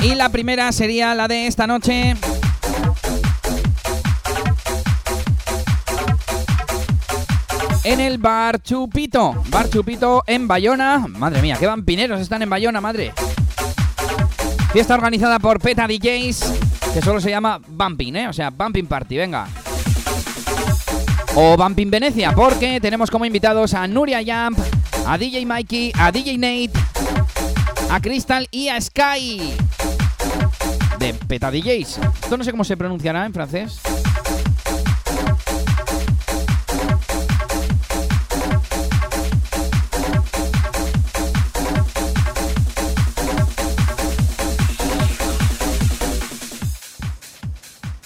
Y 0.00 0.16
la 0.16 0.30
primera 0.30 0.72
sería 0.72 1.14
la 1.14 1.28
de 1.28 1.46
esta 1.46 1.68
noche, 1.68 2.16
en 7.84 8.00
el 8.00 8.18
Bar 8.18 8.62
Chupito. 8.62 9.34
Bar 9.48 9.68
Chupito 9.70 10.22
en 10.26 10.46
Bayona. 10.46 11.06
Madre 11.08 11.42
mía, 11.42 11.56
qué 11.58 11.66
vampineros 11.66 12.20
están 12.20 12.42
en 12.42 12.50
Bayona, 12.50 12.80
madre. 12.80 13.12
Fiesta 14.72 14.94
organizada 14.94 15.38
por 15.38 15.60
Peta 15.60 15.86
DJs, 15.86 16.52
que 16.94 17.02
solo 17.02 17.20
se 17.20 17.30
llama 17.30 17.60
Bumping, 17.66 18.16
¿eh? 18.16 18.28
O 18.28 18.32
sea, 18.32 18.50
Bumping 18.50 18.86
Party, 18.86 19.16
venga. 19.16 19.46
O 21.34 21.56
Bumping 21.56 21.90
Venecia, 21.90 22.32
porque 22.32 22.80
tenemos 22.80 23.10
como 23.10 23.24
invitados 23.24 23.74
a 23.74 23.86
Nuria 23.86 24.20
Jump, 24.20 24.58
a 25.06 25.18
DJ 25.18 25.44
Mikey, 25.44 25.92
a 25.98 26.10
DJ 26.10 26.38
Nate, 26.38 26.72
a 27.90 28.00
Crystal 28.00 28.48
y 28.50 28.68
a 28.68 28.80
Sky. 28.80 29.54
De 30.98 31.14
Peta 31.14 31.50
DJs. 31.50 31.98
Esto 32.22 32.36
no 32.38 32.44
sé 32.44 32.50
cómo 32.50 32.64
se 32.64 32.76
pronunciará 32.76 33.26
en 33.26 33.34
francés. 33.34 33.80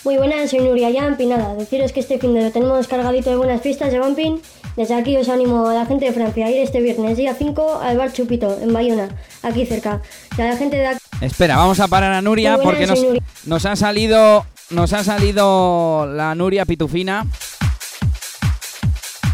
Muy 0.07 0.19
buenas, 0.19 0.51
soy 0.51 0.61
Nuria 0.61 0.88
Yamp 0.88 1.21
y 1.21 1.27
nada, 1.27 1.57
deciros 1.57 1.90
que 1.90 1.99
este 1.99 2.21
fin 2.21 2.33
de 2.33 2.40
lo 2.40 2.53
tenemos 2.53 2.87
cargadito 2.87 3.29
de 3.29 3.35
buenas 3.35 3.61
fiestas 3.61 3.90
de 3.90 3.99
Bumping. 3.99 4.40
Desde 4.77 4.95
aquí 4.95 5.16
os 5.16 5.29
animo 5.29 5.66
a 5.66 5.75
la 5.75 5.85
gente 5.85 6.05
de 6.05 6.12
Francia 6.12 6.47
a 6.47 6.51
ir 6.53 6.59
este 6.59 6.81
viernes 6.81 7.16
día 7.16 7.35
5 7.35 7.81
al 7.83 7.99
bar 7.99 8.12
Chupito 8.12 8.57
en 8.62 8.73
Bayona, 8.73 9.09
aquí 9.42 9.66
cerca. 9.66 10.01
Y 10.38 10.42
a 10.42 10.51
la 10.51 10.57
gente 10.57 10.77
de 10.77 10.87
aquí... 10.87 11.01
Espera, 11.21 11.57
vamos 11.57 11.81
a 11.81 11.88
parar 11.88 12.12
a 12.12 12.23
Nuria 12.23 12.55
buenas, 12.55 12.64
porque 12.64 12.87
nos, 12.87 13.03
Nuria. 13.03 13.23
nos 13.47 13.66
ha 13.66 13.75
salido 13.75 14.47
nos 14.71 14.92
ha 14.92 15.03
salido 15.03 16.07
la 16.07 16.37
Nuria 16.37 16.64
Pitufina. 16.66 17.27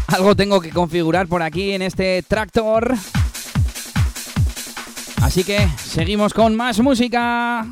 Algo 0.07 0.35
tengo 0.35 0.59
que 0.59 0.71
configurar 0.71 1.27
por 1.27 1.43
aquí 1.43 1.73
en 1.73 1.83
este 1.83 2.23
tractor. 2.23 2.95
Así 5.21 5.43
que 5.43 5.67
seguimos 5.85 6.33
con 6.33 6.55
más 6.55 6.79
música. 6.79 7.63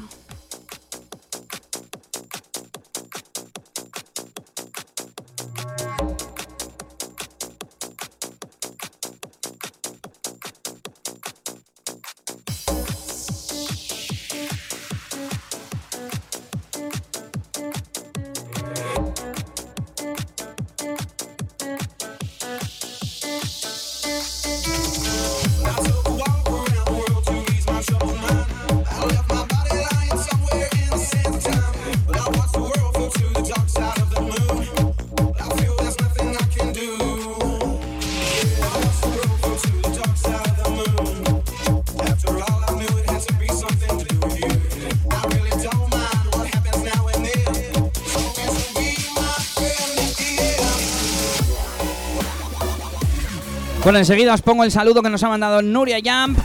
Bueno, 53.92 54.00
enseguida 54.00 54.34
os 54.34 54.42
pongo 54.42 54.64
el 54.64 54.72
saludo 54.72 55.04
que 55.04 55.10
nos 55.10 55.22
ha 55.22 55.28
mandado 55.28 55.62
Nuria 55.62 55.98
Jump. 55.98 56.40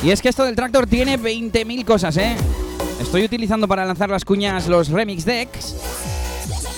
Y 0.00 0.12
es 0.12 0.22
que 0.22 0.28
esto 0.28 0.44
del 0.44 0.54
tractor 0.54 0.86
tiene 0.86 1.18
20.000 1.18 1.84
cosas, 1.84 2.16
¿eh? 2.18 2.36
Estoy 3.00 3.24
utilizando 3.24 3.66
para 3.66 3.84
lanzar 3.84 4.10
las 4.10 4.24
cuñas 4.24 4.68
los 4.68 4.90
remix 4.90 5.24
decks. 5.24 5.74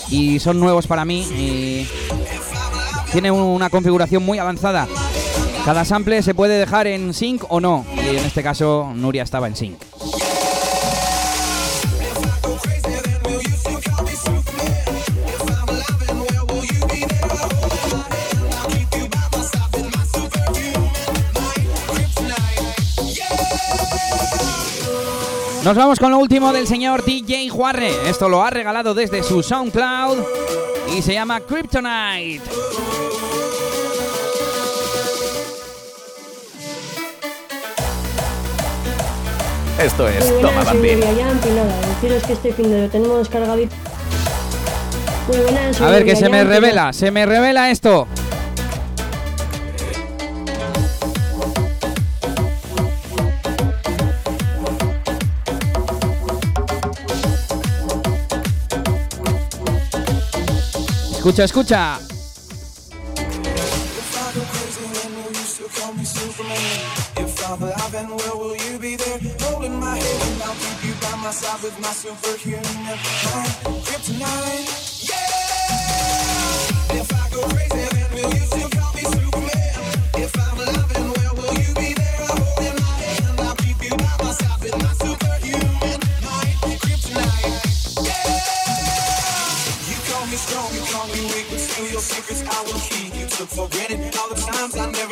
Y 0.08 0.38
son 0.38 0.58
nuevos 0.58 0.86
para 0.86 1.04
mí. 1.04 1.20
Y 1.20 1.86
tiene 3.12 3.30
una 3.30 3.68
configuración 3.68 4.24
muy 4.24 4.38
avanzada. 4.38 4.88
Cada 5.66 5.84
sample 5.84 6.22
se 6.22 6.34
puede 6.34 6.58
dejar 6.58 6.86
en 6.86 7.12
sync 7.12 7.44
o 7.50 7.60
no. 7.60 7.84
Y 7.94 8.16
en 8.16 8.24
este 8.24 8.42
caso 8.42 8.90
Nuria 8.94 9.22
estaba 9.22 9.48
en 9.48 9.56
sync. 9.56 9.89
Nos 25.64 25.76
vamos 25.76 25.98
con 25.98 26.10
lo 26.10 26.18
último 26.18 26.54
del 26.54 26.66
señor 26.66 27.04
DJ 27.04 27.50
Juarre. 27.50 27.90
Esto 28.08 28.30
lo 28.30 28.42
ha 28.42 28.48
regalado 28.48 28.94
desde 28.94 29.22
su 29.22 29.42
SoundCloud 29.42 30.18
y 30.96 31.02
se 31.02 31.12
llama 31.12 31.40
Kryptonite. 31.40 32.40
Esto 39.78 40.08
es 40.08 40.30
Muy 40.30 40.40
Toma 40.40 40.52
buenas, 40.54 40.64
Bambín. 40.64 41.00
Nuria 41.00 41.12
Yamp 41.12 41.46
y 41.46 41.50
nada, 41.50 41.80
deciros 41.88 42.22
que 42.22 42.32
este 42.32 42.52
fin 42.54 42.70
de 42.70 42.82
lo 42.82 42.88
tenemos 42.88 43.28
cargadito. 43.28 43.74
Muy 45.28 45.36
buenas, 45.38 45.76
soy 45.76 45.86
A 45.86 45.90
ver, 45.90 46.04
que 46.06 46.16
se 46.16 46.30
me 46.30 46.42
revela, 46.42 46.94
se 46.94 47.10
me 47.10 47.26
revela 47.26 47.70
esto. 47.70 48.08
Escucha, 61.30 61.44
escucha. 61.44 62.00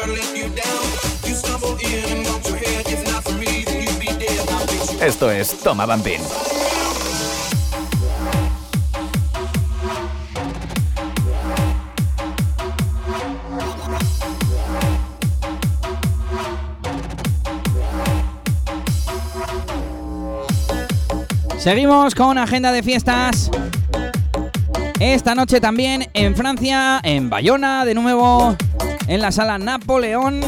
Let 0.06 0.36
you 0.36 0.48
down. 0.54 0.84
You 1.26 1.34
stumble 1.34 1.76
in 1.78 2.04
and 2.04 2.46
your 2.46 2.56
head. 2.56 2.86
If 2.86 3.04
not 3.12 3.24
for 3.24 3.32
me, 3.32 3.64
then 3.64 3.82
you'd 3.82 4.00
be 4.00 4.06
dead. 4.06 4.48
I'll 4.50 4.66
fix 4.66 4.92
you. 4.92 5.00
Esto 5.00 5.30
es 5.30 5.58
Toma 5.60 5.86
Bambín. 5.86 6.20
Seguimos 21.58 22.14
con 22.14 22.38
agenda 22.38 22.72
de 22.72 22.82
fiestas. 22.82 23.50
Esta 25.00 25.36
noche 25.36 25.60
también 25.60 26.08
en 26.12 26.34
Francia, 26.34 27.00
en 27.04 27.30
Bayona, 27.30 27.84
de 27.84 27.94
nuevo 27.94 28.56
en 29.06 29.20
la 29.20 29.30
sala 29.30 29.56
Napoleón. 29.56 30.40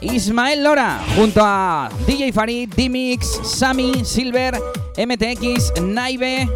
Ismael 0.00 0.62
Lora 0.62 1.00
junto 1.16 1.40
a 1.42 1.90
DJ 2.06 2.32
Farid, 2.32 2.72
D-Mix, 2.74 3.40
Sammy, 3.42 4.04
Silver, 4.04 4.56
MTX, 4.96 5.82
Naive 5.82 6.48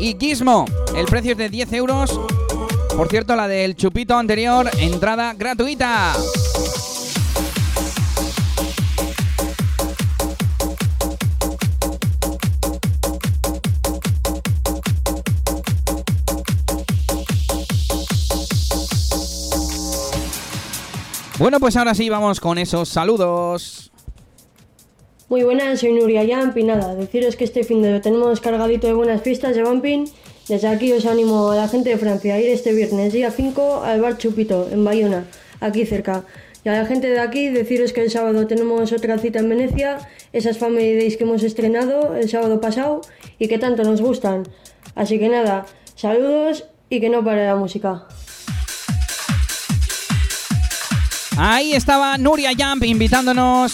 y 0.00 0.16
Gizmo. 0.18 0.64
El 0.96 1.06
precio 1.06 1.32
es 1.32 1.38
de 1.38 1.48
10 1.48 1.72
euros. 1.74 2.20
Por 2.96 3.08
cierto, 3.08 3.36
la 3.36 3.46
del 3.46 3.76
chupito 3.76 4.16
anterior, 4.16 4.68
entrada 4.80 5.34
gratuita. 5.34 6.14
Bueno, 21.40 21.58
pues 21.58 21.74
ahora 21.78 21.94
sí 21.94 22.10
vamos 22.10 22.38
con 22.38 22.58
esos 22.58 22.90
saludos. 22.90 23.90
Muy 25.30 25.42
buenas, 25.42 25.80
soy 25.80 25.94
Nuria 25.94 26.22
Yamp 26.22 26.54
y 26.58 26.64
nada, 26.64 26.94
deciros 26.94 27.34
que 27.34 27.44
este 27.44 27.64
fin 27.64 27.80
de 27.80 27.90
lo 27.90 28.02
tenemos 28.02 28.42
cargadito 28.42 28.86
de 28.86 28.92
buenas 28.92 29.22
fiestas 29.22 29.56
de 29.56 29.64
Bumping. 29.64 30.04
Desde 30.48 30.68
aquí 30.68 30.92
os 30.92 31.06
animo 31.06 31.50
a 31.50 31.56
la 31.56 31.66
gente 31.66 31.88
de 31.88 31.96
Francia 31.96 32.34
a 32.34 32.38
ir 32.38 32.50
este 32.50 32.74
viernes 32.74 33.14
día 33.14 33.30
5 33.30 33.84
al 33.84 34.02
bar 34.02 34.18
Chupito 34.18 34.68
en 34.70 34.84
Bayona, 34.84 35.24
aquí 35.60 35.86
cerca. 35.86 36.24
Y 36.62 36.68
a 36.68 36.72
la 36.72 36.84
gente 36.84 37.08
de 37.08 37.20
aquí 37.20 37.48
deciros 37.48 37.94
que 37.94 38.02
el 38.02 38.10
sábado 38.10 38.46
tenemos 38.46 38.92
otra 38.92 39.16
cita 39.16 39.38
en 39.38 39.48
Venecia, 39.48 39.96
esas 40.34 40.58
Family 40.58 40.94
Days 40.94 41.16
que 41.16 41.24
hemos 41.24 41.42
estrenado 41.42 42.16
el 42.16 42.28
sábado 42.28 42.60
pasado 42.60 43.00
y 43.38 43.48
que 43.48 43.56
tanto 43.56 43.82
nos 43.82 44.02
gustan. 44.02 44.46
Así 44.94 45.18
que 45.18 45.30
nada, 45.30 45.64
saludos 45.94 46.66
y 46.90 47.00
que 47.00 47.08
no 47.08 47.24
pare 47.24 47.46
la 47.46 47.56
música. 47.56 48.08
Ahí 51.42 51.72
estaba 51.72 52.18
Nuria 52.18 52.50
Jump 52.50 52.84
invitándonos 52.84 53.72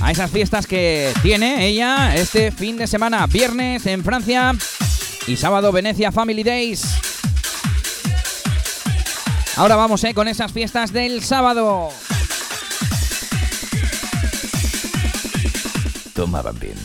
a 0.00 0.12
esas 0.12 0.30
fiestas 0.30 0.64
que 0.68 1.12
tiene 1.22 1.66
ella 1.66 2.14
este 2.14 2.52
fin 2.52 2.76
de 2.76 2.86
semana, 2.86 3.26
viernes 3.26 3.84
en 3.86 4.04
Francia 4.04 4.54
y 5.26 5.34
sábado 5.36 5.72
Venecia 5.72 6.12
Family 6.12 6.44
Days. 6.44 6.86
Ahora 9.56 9.74
vamos 9.74 10.04
eh, 10.04 10.14
con 10.14 10.28
esas 10.28 10.52
fiestas 10.52 10.92
del 10.92 11.24
sábado. 11.24 11.88
Toma 16.14 16.42
Bambín. 16.42 16.76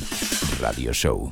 Radio 0.60 0.92
Show. 0.92 1.32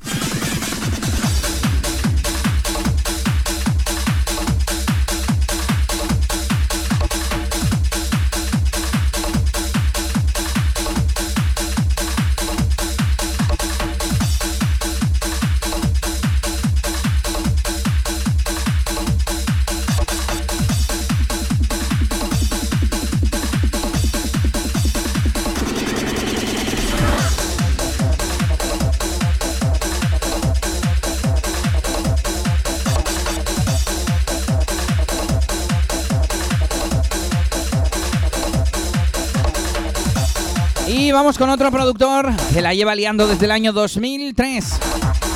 Vamos 41.13 41.37
con 41.37 41.49
otro 41.49 41.69
productor 41.71 42.31
que 42.53 42.61
la 42.61 42.73
lleva 42.73 42.95
liando 42.95 43.27
desde 43.27 43.45
el 43.45 43.51
año 43.51 43.73
2003. 43.73 44.65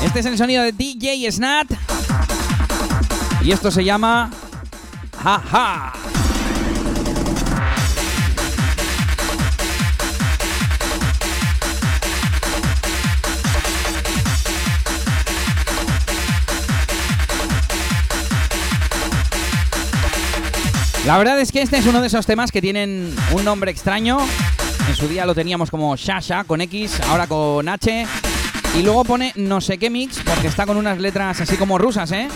Este 0.06 0.20
es 0.20 0.26
el 0.26 0.38
sonido 0.38 0.64
de 0.64 0.72
DJ 0.72 1.30
Snat. 1.32 1.68
Y 3.44 3.52
esto 3.52 3.70
se 3.70 3.84
llama 3.84 4.32
Jaja. 5.22 5.94
La 21.06 21.18
verdad 21.18 21.40
es 21.40 21.52
que 21.52 21.62
este 21.62 21.78
es 21.78 21.86
uno 21.86 22.02
de 22.02 22.08
esos 22.08 22.26
temas 22.26 22.52
que 22.52 22.62
tienen 22.62 23.14
un 23.34 23.46
nombre 23.46 23.72
extraño. 23.72 24.20
En 24.88 24.96
su 24.96 25.08
día 25.08 25.26
lo 25.26 25.34
teníamos 25.34 25.72
como 25.72 25.96
Shasha 25.96 26.44
con 26.44 26.62
X, 26.62 27.02
ahora 27.10 27.28
con 27.28 27.68
H. 27.68 28.06
Y 28.78 28.84
luego 28.84 29.04
pone 29.04 29.32
no 29.36 29.62
sé 29.62 29.78
qué 29.78 29.90
mix 29.90 30.20
porque 30.26 30.48
está 30.48 30.66
con 30.66 30.78
unas 30.78 31.00
letras 31.00 31.42
así 31.42 31.58
como 31.58 31.78
rusas, 31.78 32.12
¿eh? 32.12 32.28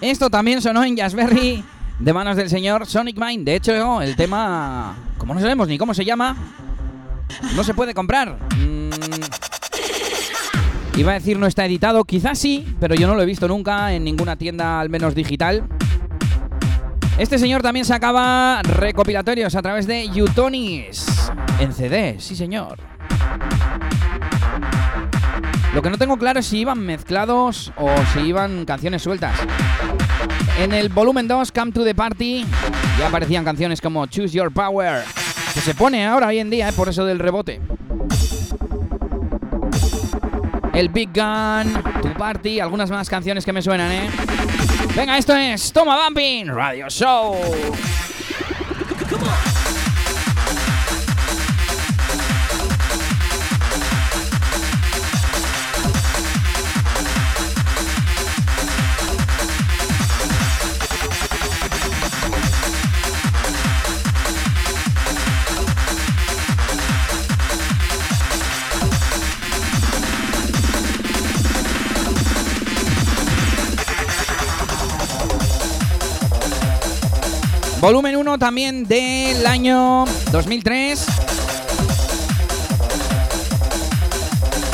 Esto 0.00 0.30
también 0.30 0.62
sonó 0.62 0.84
en 0.84 0.96
Jazzberry 0.96 1.64
de 1.98 2.12
manos 2.12 2.36
del 2.36 2.48
señor 2.48 2.86
Sonic 2.86 3.18
Mind. 3.18 3.44
De 3.44 3.56
hecho, 3.56 4.00
el 4.00 4.16
tema, 4.16 4.96
como 5.18 5.34
no 5.34 5.40
sabemos 5.40 5.68
ni 5.68 5.76
cómo 5.76 5.92
se 5.92 6.04
llama, 6.04 6.36
no 7.54 7.64
se 7.64 7.74
puede 7.74 7.92
comprar. 7.92 8.38
Mm, 8.56 8.90
iba 10.96 11.10
a 11.12 11.14
decir 11.14 11.38
no 11.38 11.46
está 11.46 11.66
editado, 11.66 12.04
quizás 12.04 12.38
sí, 12.38 12.74
pero 12.80 12.94
yo 12.94 13.06
no 13.06 13.14
lo 13.14 13.22
he 13.22 13.26
visto 13.26 13.48
nunca 13.48 13.92
en 13.92 14.04
ninguna 14.04 14.36
tienda, 14.36 14.80
al 14.80 14.88
menos 14.88 15.14
digital. 15.14 15.68
Este 17.20 17.38
señor 17.38 17.60
también 17.60 17.84
sacaba 17.84 18.62
recopilatorios 18.62 19.54
a 19.54 19.60
través 19.60 19.86
de 19.86 20.08
Utonis 20.22 21.04
en 21.58 21.74
CD, 21.74 22.16
sí 22.18 22.34
señor. 22.34 22.78
Lo 25.74 25.82
que 25.82 25.90
no 25.90 25.98
tengo 25.98 26.16
claro 26.16 26.40
es 26.40 26.46
si 26.46 26.60
iban 26.60 26.78
mezclados 26.78 27.74
o 27.76 27.90
si 28.14 28.20
iban 28.20 28.64
canciones 28.64 29.02
sueltas. 29.02 29.36
En 30.58 30.72
el 30.72 30.88
volumen 30.88 31.28
2, 31.28 31.52
Come 31.52 31.72
to 31.72 31.84
the 31.84 31.94
Party, 31.94 32.46
ya 32.98 33.08
aparecían 33.08 33.44
canciones 33.44 33.82
como 33.82 34.06
Choose 34.06 34.34
Your 34.34 34.50
Power, 34.50 35.04
que 35.52 35.60
se 35.60 35.74
pone 35.74 36.06
ahora 36.06 36.28
hoy 36.28 36.38
en 36.38 36.48
día, 36.48 36.70
¿eh? 36.70 36.72
por 36.72 36.88
eso 36.88 37.04
del 37.04 37.18
rebote. 37.18 37.60
El 40.72 40.88
Big 40.88 41.10
Gun, 41.12 41.74
Tu 42.00 42.14
Party, 42.14 42.60
algunas 42.60 42.90
más 42.90 43.10
canciones 43.10 43.44
que 43.44 43.52
me 43.52 43.60
suenan, 43.60 43.92
¿eh? 43.92 44.08
Venga, 44.94 45.16
esto 45.16 45.34
es 45.36 45.72
Toma 45.72 45.96
Bumping 46.04 46.46
Radio 46.48 46.88
Show. 46.90 47.36
Volumen 77.80 78.14
1 78.14 78.38
también 78.38 78.84
del 78.84 79.46
año 79.46 80.04
2003. 80.30 81.06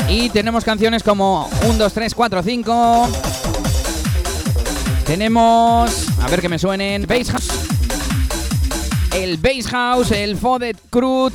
Y 0.09 0.29
tenemos 0.29 0.65
canciones 0.65 1.03
como 1.03 1.49
1, 1.63 1.77
2, 1.77 1.93
3, 1.93 2.13
4, 2.13 2.43
5. 2.43 3.09
Tenemos, 5.05 6.07
a 6.21 6.27
ver 6.27 6.41
que 6.41 6.49
me 6.49 6.59
suenen, 6.59 7.07
Bass 7.07 7.31
House. 7.31 7.47
El 9.13 9.37
Bass 9.37 9.67
House, 9.67 10.11
el 10.11 10.35
Foded 10.35 10.75
Crud. 10.89 11.31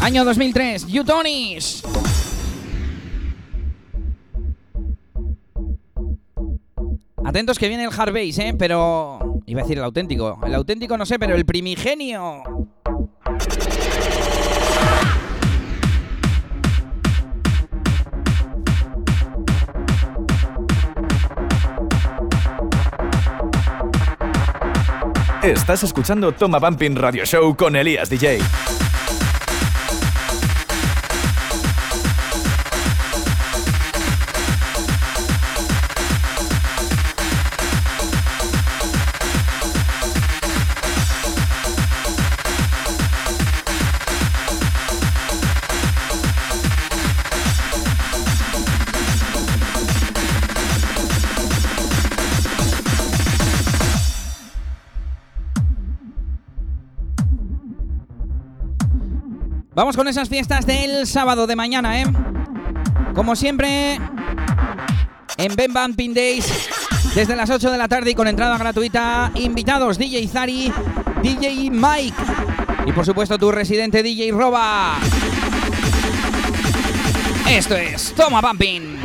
Año 0.00 0.24
2003, 0.24 0.86
Utonis. 0.92 1.79
Atentos 7.30 7.60
que 7.60 7.68
viene 7.68 7.84
el 7.84 7.90
hard 7.96 8.12
bass, 8.12 8.38
¿eh? 8.40 8.56
Pero... 8.58 9.20
Iba 9.46 9.60
a 9.60 9.62
decir 9.62 9.78
el 9.78 9.84
auténtico. 9.84 10.40
El 10.44 10.52
auténtico 10.52 10.98
no 10.98 11.06
sé, 11.06 11.16
pero 11.16 11.36
el 11.36 11.46
primigenio. 11.46 12.42
Estás 25.40 25.84
escuchando 25.84 26.32
Toma 26.32 26.58
Bumping 26.58 26.96
Radio 26.96 27.24
Show 27.24 27.54
con 27.54 27.76
Elías 27.76 28.10
DJ. 28.10 28.40
Vamos 59.80 59.96
con 59.96 60.06
esas 60.08 60.28
fiestas 60.28 60.66
del 60.66 61.06
sábado 61.06 61.46
de 61.46 61.56
mañana, 61.56 62.02
¿eh? 62.02 62.04
Como 63.14 63.34
siempre, 63.34 63.98
en 65.38 65.56
Ben 65.56 65.72
Bumping 65.72 66.12
Days, 66.12 66.68
desde 67.14 67.34
las 67.34 67.48
8 67.48 67.70
de 67.70 67.78
la 67.78 67.88
tarde 67.88 68.10
y 68.10 68.14
con 68.14 68.28
entrada 68.28 68.58
gratuita, 68.58 69.32
invitados 69.36 69.96
DJ 69.96 70.28
Zari, 70.28 70.70
DJ 71.22 71.70
Mike 71.70 72.14
y 72.84 72.92
por 72.92 73.06
supuesto 73.06 73.38
tu 73.38 73.50
residente 73.50 74.02
DJ 74.02 74.32
Roba. 74.32 74.98
Esto 77.48 77.74
es 77.74 78.12
Toma 78.14 78.42
Bumping. 78.42 78.98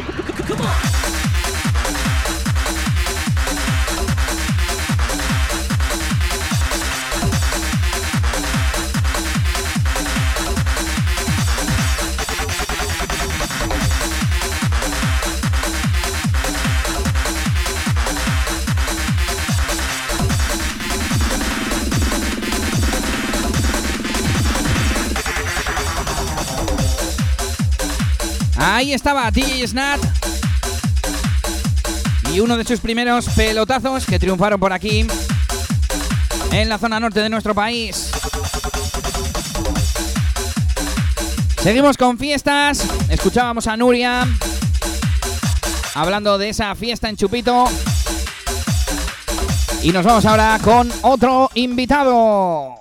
Ahí 28.75 28.91
estaba 28.91 29.31
DJ 29.31 29.69
Snat. 29.69 30.01
Y 32.33 32.41
uno 32.41 32.57
de 32.57 32.65
sus 32.65 32.81
primeros 32.81 33.29
pelotazos 33.29 34.05
que 34.05 34.19
triunfaron 34.19 34.59
por 34.59 34.73
aquí, 34.73 35.07
en 36.51 36.67
la 36.67 36.77
zona 36.77 36.99
norte 36.99 37.21
de 37.21 37.29
nuestro 37.29 37.55
país. 37.55 38.11
Seguimos 41.61 41.95
con 41.95 42.17
fiestas. 42.17 42.85
Escuchábamos 43.09 43.65
a 43.67 43.77
Nuria 43.77 44.27
hablando 45.93 46.37
de 46.37 46.49
esa 46.49 46.75
fiesta 46.75 47.07
en 47.07 47.15
Chupito. 47.15 47.69
Y 49.83 49.93
nos 49.93 50.03
vamos 50.03 50.25
ahora 50.25 50.59
con 50.61 50.91
otro 51.03 51.49
invitado. 51.53 52.75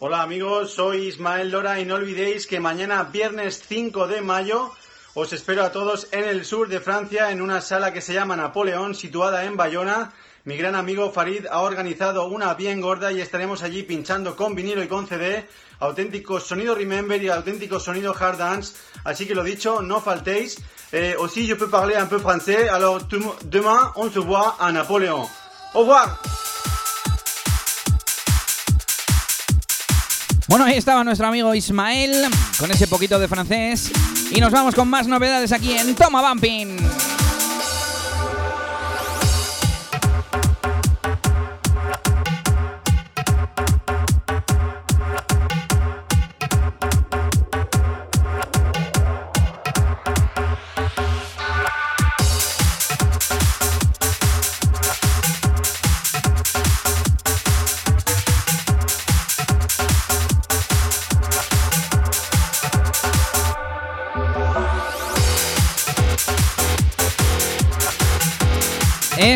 Hola 0.00 0.20
amigos, 0.20 0.74
soy 0.74 1.08
Ismael 1.08 1.50
Lora 1.50 1.80
y 1.80 1.86
no 1.86 1.94
olvidéis 1.94 2.46
que 2.46 2.60
mañana 2.60 3.04
viernes 3.04 3.64
5 3.66 4.06
de 4.06 4.20
mayo 4.20 4.70
os 5.18 5.32
espero 5.32 5.64
a 5.64 5.72
todos 5.72 6.06
en 6.12 6.22
el 6.22 6.44
sur 6.44 6.68
de 6.68 6.78
Francia 6.78 7.32
en 7.32 7.42
una 7.42 7.60
sala 7.60 7.92
que 7.92 8.00
se 8.00 8.14
llama 8.14 8.36
Napoleón 8.36 8.94
situada 8.94 9.46
en 9.46 9.56
Bayona. 9.56 10.12
Mi 10.44 10.56
gran 10.56 10.76
amigo 10.76 11.10
Farid 11.10 11.46
ha 11.50 11.58
organizado 11.62 12.28
una 12.28 12.54
bien 12.54 12.80
gorda 12.80 13.10
y 13.10 13.20
estaremos 13.20 13.64
allí 13.64 13.82
pinchando 13.82 14.36
con 14.36 14.54
vinilo 14.54 14.80
y 14.80 14.86
con 14.86 15.08
CD, 15.08 15.44
auténtico 15.80 16.38
sonido 16.38 16.76
Remember 16.76 17.20
y 17.20 17.30
auténtico 17.30 17.80
sonido 17.80 18.14
Hard 18.16 18.38
Dance. 18.38 18.76
Así 19.02 19.26
que 19.26 19.34
lo 19.34 19.42
dicho, 19.42 19.82
no 19.82 20.00
faltéis. 20.00 20.56
Eh, 20.92 21.16
aussi, 21.18 21.48
je 21.48 21.56
peux 21.56 21.68
parler 21.68 21.96
un 21.96 22.06
peu 22.06 22.20
français, 22.20 22.68
alors 22.68 23.00
demain 23.42 23.92
on 23.96 24.12
se 24.12 24.20
voit 24.20 24.56
à 24.60 24.70
Napoléon. 24.70 25.28
Au 25.74 25.80
revoir! 25.80 26.22
Bueno, 30.48 30.64
ahí 30.64 30.78
estaba 30.78 31.04
nuestro 31.04 31.26
amigo 31.26 31.54
Ismael 31.54 32.26
con 32.58 32.70
ese 32.70 32.88
poquito 32.88 33.18
de 33.18 33.28
francés. 33.28 33.90
Y 34.30 34.40
nos 34.40 34.50
vamos 34.50 34.74
con 34.74 34.88
más 34.88 35.06
novedades 35.06 35.52
aquí 35.52 35.72
en 35.72 35.94
Toma 35.94 36.26
Bumping. 36.26 37.17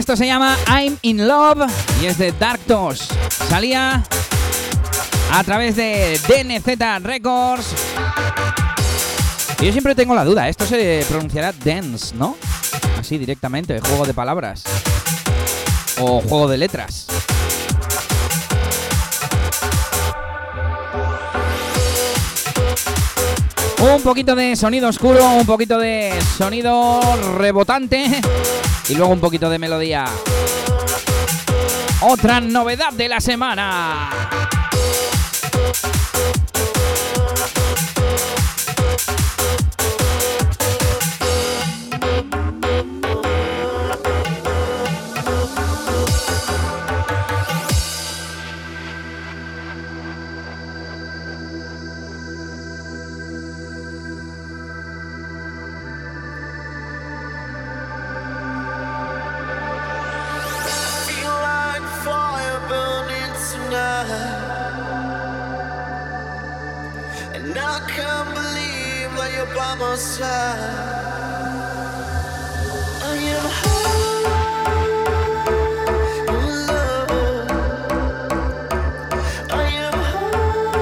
Esto 0.03 0.17
se 0.17 0.27
llama 0.27 0.57
I'm 0.67 0.99
in 1.03 1.29
Love 1.29 1.71
y 2.03 2.07
es 2.07 2.19
de 2.19 2.33
Dark 2.33 2.59
Toss. 2.67 3.07
Salía 3.49 4.03
a 5.31 5.45
través 5.45 5.77
de 5.77 6.19
DNZ 6.27 7.05
Records. 7.05 7.67
Yo 9.61 9.71
siempre 9.71 9.95
tengo 9.95 10.17
la 10.17 10.25
duda, 10.25 10.49
esto 10.49 10.67
se 10.67 11.07
pronunciará 11.09 11.53
dance, 11.53 12.17
¿no? 12.17 12.37
Así 12.99 13.17
directamente, 13.17 13.79
juego 13.79 14.05
de 14.05 14.13
palabras. 14.13 14.65
O 16.01 16.21
juego 16.21 16.49
de 16.49 16.59
letras. 16.59 17.07
Un 23.79 24.03
poquito 24.03 24.35
de 24.35 24.57
sonido 24.57 24.89
oscuro, 24.89 25.31
un 25.31 25.47
poquito 25.47 25.79
de 25.79 26.13
sonido 26.37 27.01
rebotante 27.39 28.21
y 28.93 28.95
luego 28.95 29.11
un 29.11 29.21
poquito 29.21 29.49
de 29.49 29.59
melodía. 29.59 30.05
Otra 32.03 32.43
novedad 32.43 32.93
de 32.93 33.09
la 33.09 33.21
semana. 33.23 34.11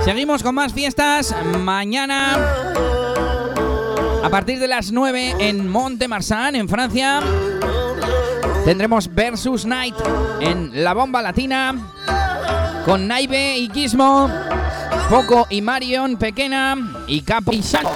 Seguimos 0.04 0.42
con 0.42 0.54
más 0.54 0.72
fiestas. 0.72 1.35
Mañana, 1.59 2.35
a 4.24 4.28
partir 4.30 4.59
de 4.59 4.66
las 4.66 4.92
9 4.92 5.37
en 5.38 5.68
Mont-de-Marsan, 5.68 6.56
en 6.56 6.68
Francia, 6.68 7.20
tendremos 8.64 9.12
Versus 9.14 9.66
Night 9.66 9.94
en 10.40 10.83
la 10.83 10.94
bomba 10.94 11.22
latina 11.22 11.74
con 12.85 13.07
Naive 13.07 13.59
y 13.59 13.69
Gizmo, 13.71 14.31
Poco 15.09 15.47
y 15.51 15.61
Marion 15.61 16.16
Pequena 16.16 17.05
y 17.07 17.23
Capi 17.23 17.62
Sano. 17.62 17.90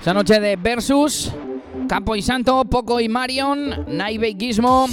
Esa 0.00 0.14
noche 0.14 0.40
de 0.40 0.56
Versus 0.56 1.32
Capo 1.88 2.16
y 2.16 2.22
Santo, 2.22 2.64
Poco 2.64 3.00
y 3.00 3.08
Marion, 3.08 3.84
Naive 3.88 4.30
y 4.30 4.36
Gizmo. 4.38 4.88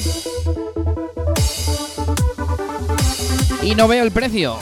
Y 3.61 3.75
no 3.75 3.87
veo 3.87 4.03
el 4.03 4.11
precio. 4.11 4.57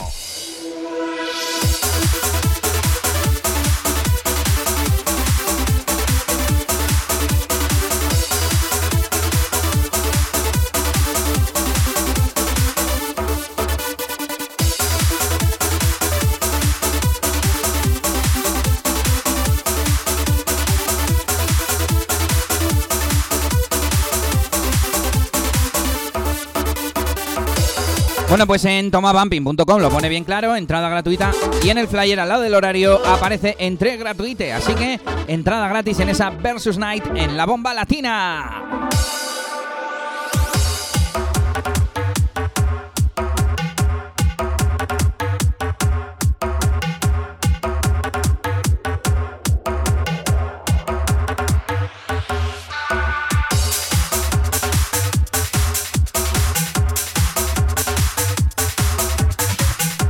Bueno, 28.28 28.46
pues 28.46 28.62
en 28.66 28.90
tomabumping.com 28.90 29.80
lo 29.80 29.88
pone 29.88 30.08
bien 30.10 30.22
claro, 30.22 30.54
entrada 30.54 30.90
gratuita 30.90 31.32
y 31.62 31.70
en 31.70 31.78
el 31.78 31.88
flyer 31.88 32.20
al 32.20 32.28
lado 32.28 32.42
del 32.42 32.54
horario 32.54 33.00
aparece 33.06 33.56
entre 33.58 33.96
gratuite, 33.96 34.52
así 34.52 34.74
que 34.74 35.00
entrada 35.28 35.66
gratis 35.66 35.98
en 36.00 36.10
esa 36.10 36.28
Versus 36.28 36.76
Night 36.76 37.04
en 37.14 37.38
la 37.38 37.46
bomba 37.46 37.72
latina. 37.72 38.88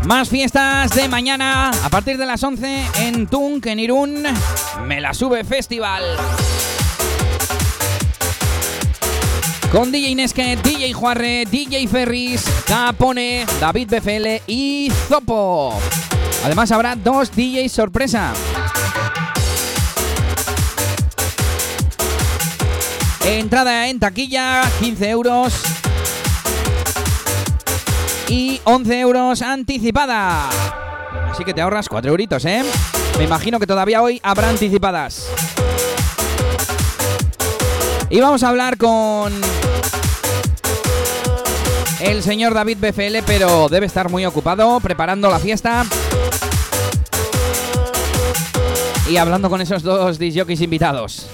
Más 0.09 0.31
fiestas 0.31 0.91
de 0.93 1.07
mañana 1.07 1.71
a 1.85 1.91
partir 1.91 2.17
de 2.17 2.25
las 2.25 2.43
11 2.43 2.83
en 3.01 3.27
Tunk, 3.27 3.67
en 3.67 3.79
Irún. 3.79 4.25
Me 4.87 5.03
la 5.03 5.13
sube 5.13 5.45
Festival. 5.45 6.03
Con 9.71 9.93
DJ 9.93 10.15
Nesket, 10.15 10.63
DJ 10.63 10.95
Juarre, 10.95 11.45
DJ 11.45 11.87
Ferris, 11.89 12.43
Capone, 12.67 13.45
David 13.61 13.91
BFL 13.91 14.45
y 14.47 14.91
Zopo. 15.11 15.79
Además 16.43 16.73
habrá 16.73 16.97
dos 16.97 17.31
DJs 17.31 17.71
sorpresa. 17.71 18.33
Entrada 23.27 23.89
en 23.89 23.99
taquilla, 24.01 24.63
15 24.81 25.11
euros 25.11 25.78
y 28.29 28.61
11 28.65 29.01
euros 29.01 29.43
anticipada. 29.43 30.49
Así 31.31 31.45
que 31.45 31.55
te 31.55 31.61
ahorras 31.61 31.89
4 31.89 32.11
euritos, 32.11 32.45
¿eh? 32.45 32.63
Me 33.19 33.25
imagino 33.25 33.59
que 33.59 33.67
todavía 33.67 34.03
hoy 34.03 34.21
habrá 34.23 34.49
anticipadas. 34.49 35.29
Y 38.11 38.21
vamos 38.21 38.43
a 38.43 38.49
hablar 38.49 38.77
con 38.79 39.33
el 42.01 42.23
señor 42.23 42.55
David 42.55 42.79
BFL, 42.81 43.25
pero 43.27 43.69
debe 43.69 43.87
estar 43.87 44.09
muy 44.09 44.25
ocupado 44.25 44.81
preparando 44.81 45.29
la 45.31 45.39
fiesta. 45.39 45.85
Y 49.11 49.17
hablando 49.17 49.49
con 49.51 49.61
esos 49.61 49.83
dos 49.83 50.19
disjockeys 50.19 50.61
invitados. 50.61 51.27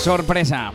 Sorpresa. 0.00 0.72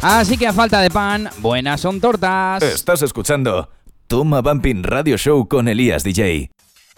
Así 0.00 0.36
que 0.36 0.46
a 0.46 0.52
falta 0.52 0.80
de 0.80 0.90
pan, 0.90 1.28
buenas 1.38 1.80
son 1.80 2.00
tortas. 2.00 2.62
Estás 2.62 3.02
escuchando 3.02 3.68
Toma 4.06 4.42
Bumping 4.42 4.84
Radio 4.84 5.18
Show 5.18 5.48
con 5.48 5.66
Elías 5.66 6.04
DJ. 6.04 6.52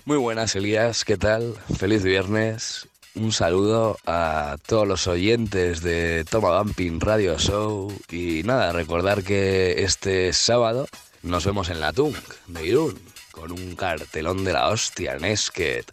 Muy 0.05 0.19
buenas, 0.19 0.55
Elías, 0.55 1.07
¿qué 1.07 1.17
tal? 1.17 1.55
Feliz 1.79 2.03
viernes. 2.03 2.89
Un 3.15 3.33
saludo 3.33 3.97
a 4.07 4.57
todos 4.67 4.87
los 4.87 5.07
oyentes 5.07 5.81
de 5.81 6.27
Toma 6.29 6.61
Bumping 6.63 7.01
Radio 7.01 7.39
Show. 7.39 7.91
Y 8.11 8.43
nada, 8.45 8.73
recordar 8.73 9.23
que 9.23 9.83
este 9.83 10.35
sábado 10.35 10.87
nos 11.23 11.47
vemos 11.47 11.71
en 11.71 11.81
la 11.81 11.95
Tunk 11.95 12.17
de 12.49 12.67
Irún 12.67 13.01
con 13.31 13.53
un 13.53 13.77
cartelón 13.77 14.45
de 14.45 14.53
la 14.53 14.69
hostia, 14.69 15.17
Nesket, 15.19 15.91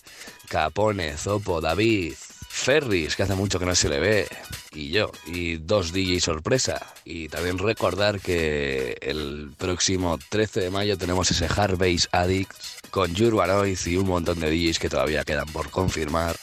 Capone, 0.50 1.15
Zopo, 1.15 1.62
David, 1.62 2.15
Ferris, 2.58 3.15
que 3.15 3.24
hace 3.24 3.36
mucho 3.36 3.60
que 3.60 3.65
no 3.65 3.76
se 3.76 3.88
le 3.88 4.00
ve, 4.00 4.28
y 4.74 4.89
yo, 4.89 5.12
y 5.26 5.58
dos 5.58 5.93
DJ 5.93 6.20
sorpresa. 6.20 6.86
Y 7.06 7.30
también 7.30 7.58
recordar 7.58 8.20
que 8.20 8.98
el 9.02 9.52
próximo 9.58 10.20
13 10.30 10.62
de 10.62 10.70
mayo 10.70 10.98
tenemos 10.98 11.32
ese 11.32 11.46
Hard 11.46 11.78
Bass 11.78 12.10
Addicts 12.12 12.80
con 12.89 13.15
Jurbanoid 13.15 13.78
y 13.86 13.96
un 13.96 14.08
montón 14.08 14.39
de 14.39 14.50
DJs 14.50 14.80
que 14.80 14.89
todavía 14.89 15.24
quedan 15.24 15.48
por 15.48 15.70
confirmar. 15.70 16.36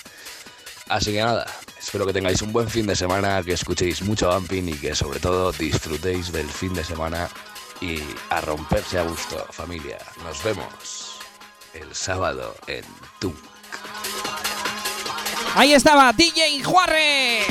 Así 0.89 1.13
que 1.13 1.21
nada, 1.21 1.47
espero 1.79 2.07
que 2.07 2.13
tengáis 2.13 2.41
un 2.43 2.53
buen 2.53 2.69
fin 2.69 2.87
de 2.87 2.97
semana, 2.97 3.43
que 3.43 3.53
escuchéis 3.53 4.03
mucho 4.03 4.31
bumping 4.31 4.69
y 4.69 4.75
que 4.75 4.95
sobre 4.95 5.21
todo 5.21 5.53
disfrutéis 5.53 6.33
del 6.33 6.49
fin 6.49 6.73
de 6.75 6.85
semana 6.85 7.29
y 7.81 7.99
a 8.31 8.41
romperse 8.41 8.99
a 8.99 9.03
gusto, 9.03 9.47
familia. 9.51 9.99
Nos 10.23 10.43
vemos 10.43 11.19
el 11.75 11.95
sábado 11.95 12.55
en 12.67 12.85
Tunk. 13.19 13.54
Ahí 15.57 15.73
estaba 15.73 16.13
DJ 16.13 16.65
Juarre. 16.65 17.43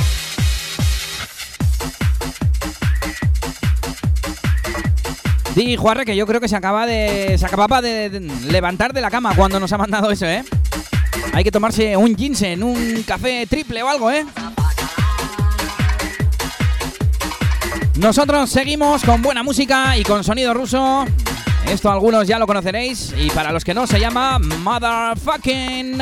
DJ 5.55 5.77
Juarre 5.77 6.03
que 6.03 6.15
yo 6.15 6.27
creo 6.27 6.41
que 6.41 6.49
se 6.49 6.55
acaba 6.57 6.85
de 6.85 7.37
se 7.37 7.45
acababa 7.45 7.81
de 7.81 8.09
levantar 8.45 8.91
de 8.91 8.99
la 8.99 9.09
cama 9.09 9.33
cuando 9.35 9.57
nos 9.57 9.71
ha 9.71 9.77
mandado 9.77 10.11
eso, 10.11 10.25
¿eh? 10.25 10.43
Hay 11.31 11.45
que 11.45 11.51
tomarse 11.51 11.95
un 11.95 12.13
ginseng, 12.17 12.61
un 12.61 13.03
café 13.07 13.47
triple 13.47 13.81
o 13.83 13.89
algo, 13.89 14.11
¿eh? 14.11 14.25
Nosotros 17.95 18.49
seguimos 18.49 19.03
con 19.03 19.21
buena 19.21 19.43
música 19.43 19.97
y 19.97 20.03
con 20.03 20.25
sonido 20.25 20.53
ruso. 20.53 21.05
Esto 21.67 21.89
algunos 21.89 22.27
ya 22.27 22.37
lo 22.37 22.47
conoceréis 22.47 23.13
y 23.17 23.29
para 23.29 23.53
los 23.53 23.63
que 23.63 23.73
no 23.73 23.87
se 23.87 23.97
llama 23.97 24.39
Motherfucking. 24.39 26.01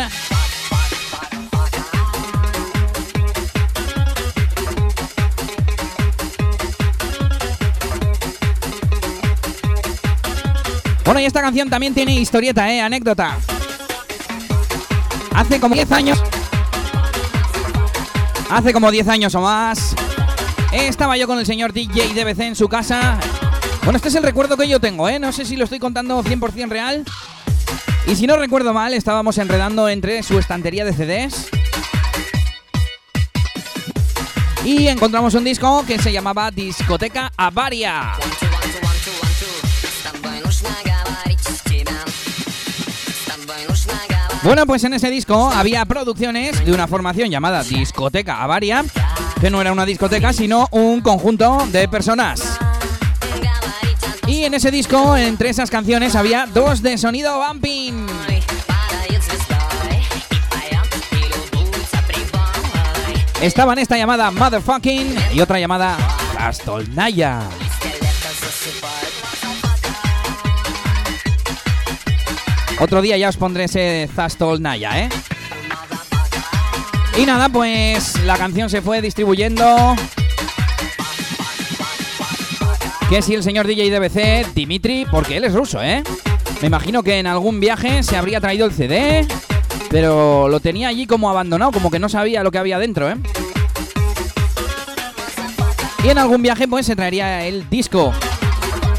Bueno, 11.11 11.23
y 11.23 11.25
esta 11.25 11.41
canción 11.41 11.69
también 11.69 11.93
tiene 11.93 12.15
historieta, 12.15 12.71
¿eh? 12.71 12.79
Anécdota. 12.79 13.37
Hace 15.35 15.59
como 15.59 15.75
10 15.75 15.91
años. 15.91 16.23
Hace 18.49 18.71
como 18.71 18.89
10 18.89 19.09
años 19.09 19.35
o 19.35 19.41
más. 19.41 19.93
Estaba 20.71 21.17
yo 21.17 21.27
con 21.27 21.37
el 21.37 21.45
señor 21.45 21.73
DJ 21.73 22.13
DBC 22.13 22.39
en 22.39 22.55
su 22.55 22.69
casa. 22.69 23.19
Bueno, 23.83 23.97
este 23.97 24.07
es 24.07 24.15
el 24.15 24.23
recuerdo 24.23 24.55
que 24.55 24.69
yo 24.69 24.79
tengo, 24.79 25.09
¿eh? 25.09 25.19
No 25.19 25.33
sé 25.33 25.43
si 25.43 25.57
lo 25.57 25.65
estoy 25.65 25.79
contando 25.79 26.23
100% 26.23 26.69
real. 26.69 27.03
Y 28.07 28.15
si 28.15 28.25
no 28.25 28.37
recuerdo 28.37 28.73
mal, 28.73 28.93
estábamos 28.93 29.37
enredando 29.37 29.89
entre 29.89 30.23
su 30.23 30.39
estantería 30.39 30.85
de 30.85 30.93
CDs. 30.93 31.49
Y 34.63 34.87
encontramos 34.87 35.33
un 35.33 35.43
disco 35.43 35.83
que 35.85 35.99
se 35.99 36.13
llamaba 36.13 36.51
Discoteca 36.51 37.33
Avaria. 37.35 38.13
Bueno, 44.43 44.65
pues 44.65 44.83
en 44.83 44.93
ese 44.93 45.11
disco 45.11 45.51
había 45.51 45.85
producciones 45.85 46.65
de 46.65 46.73
una 46.73 46.87
formación 46.87 47.29
llamada 47.29 47.63
Discoteca 47.63 48.41
Avaria, 48.41 48.83
que 49.39 49.51
no 49.51 49.61
era 49.61 49.71
una 49.71 49.85
discoteca, 49.85 50.33
sino 50.33 50.67
un 50.71 51.01
conjunto 51.01 51.67
de 51.71 51.87
personas. 51.87 52.57
Y 54.25 54.43
en 54.43 54.55
ese 54.55 54.71
disco, 54.71 55.15
entre 55.15 55.49
esas 55.49 55.69
canciones, 55.69 56.15
había 56.15 56.47
dos 56.47 56.81
de 56.81 56.97
sonido 56.97 57.39
bumping. 57.39 58.07
Estaban 63.41 63.77
esta 63.77 63.97
llamada 63.97 64.31
Motherfucking 64.31 65.15
y 65.33 65.39
otra 65.41 65.59
llamada 65.59 65.97
Astolnaya. 66.39 67.41
Otro 72.81 72.99
día 73.03 73.15
ya 73.15 73.29
os 73.29 73.37
pondré 73.37 73.65
ese 73.65 74.09
Zastol 74.11 74.59
Naya, 74.59 75.03
¿eh? 75.03 75.09
Y 77.15 77.27
nada, 77.27 77.47
pues 77.47 78.19
la 78.25 78.37
canción 78.37 78.71
se 78.71 78.81
fue 78.81 79.03
distribuyendo. 79.03 79.95
Que 83.07 83.21
si 83.21 83.35
el 83.35 83.43
señor 83.43 83.67
DJ 83.67 83.91
DBC, 83.91 84.55
Dimitri, 84.55 85.05
porque 85.11 85.37
él 85.37 85.43
es 85.43 85.53
ruso, 85.53 85.79
¿eh? 85.83 86.01
Me 86.59 86.67
imagino 86.69 87.03
que 87.03 87.19
en 87.19 87.27
algún 87.27 87.59
viaje 87.59 88.01
se 88.01 88.17
habría 88.17 88.39
traído 88.39 88.65
el 88.65 88.71
CD 88.71 89.27
Pero 89.89 90.47
lo 90.47 90.59
tenía 90.59 90.87
allí 90.87 91.05
como 91.05 91.29
abandonado, 91.29 91.71
como 91.71 91.91
que 91.91 91.99
no 91.99 92.09
sabía 92.09 92.41
lo 92.41 92.49
que 92.49 92.57
había 92.57 92.79
dentro, 92.79 93.11
¿eh? 93.11 93.15
Y 96.03 96.09
en 96.09 96.17
algún 96.17 96.41
viaje 96.41 96.67
pues 96.67 96.87
se 96.87 96.95
traería 96.95 97.45
el 97.45 97.69
disco. 97.69 98.11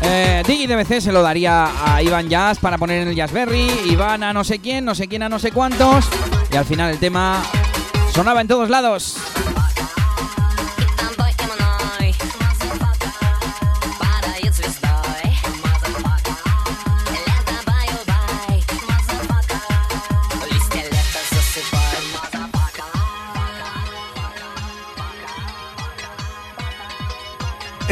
Eh, 0.05 0.43
Digi 0.47 0.67
DBC 0.67 1.01
se 1.01 1.13
lo 1.13 1.23
daría 1.23 1.71
a 1.85 2.03
Iván 2.03 2.29
Jazz 2.29 2.59
para 2.59 2.79
poner 2.79 3.03
en 3.03 3.09
el 3.09 3.15
Jazzberry, 3.15 3.69
Iván 3.87 4.23
a 4.23 4.33
no 4.33 4.45
sé 4.45 4.59
quién, 4.59 4.85
no 4.85 4.95
sé 4.95 5.09
quién 5.09 5.23
a 5.23 5.29
no 5.29 5.39
sé 5.39 5.53
cuántos. 5.53 6.07
Y 6.53 6.57
al 6.57 6.65
final 6.65 6.91
el 6.91 6.99
tema 6.99 7.43
sonaba 8.13 8.41
en 8.41 8.49
todos 8.49 8.69
lados. 8.69 9.32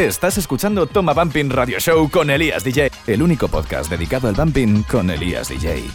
Estás 0.06 0.38
escuchando 0.38 0.86
Toma 0.86 1.12
Bumping 1.12 1.50
Radio 1.50 1.78
Show 1.78 2.08
con 2.10 2.30
Elías 2.30 2.64
DJ, 2.64 2.90
el 3.06 3.22
único 3.22 3.48
podcast 3.48 3.90
dedicado 3.90 4.28
al 4.28 4.34
bumping 4.34 4.82
con 4.84 5.10
Elías 5.10 5.50
DJ. 5.50 5.90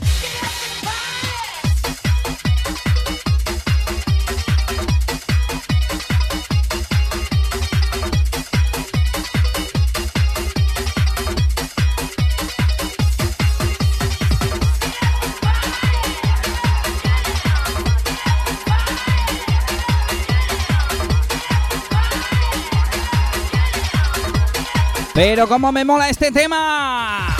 Pero 25.15 25.47
cómo 25.47 25.71
me 25.71 25.85
mola 25.85 26.09
este 26.09 26.29
tema. 26.29 27.33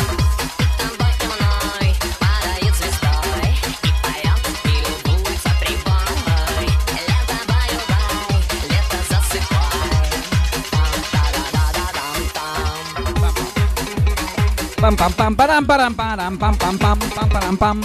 Pam 14.80 14.96
pam 14.96 15.14
pam 15.14 15.36
param 15.36 15.66
param 15.66 15.94
param 15.94 16.38
pam 16.38 16.56
pam 16.58 16.78
pam 16.78 17.00
pam 17.30 17.58
pam. 17.58 17.82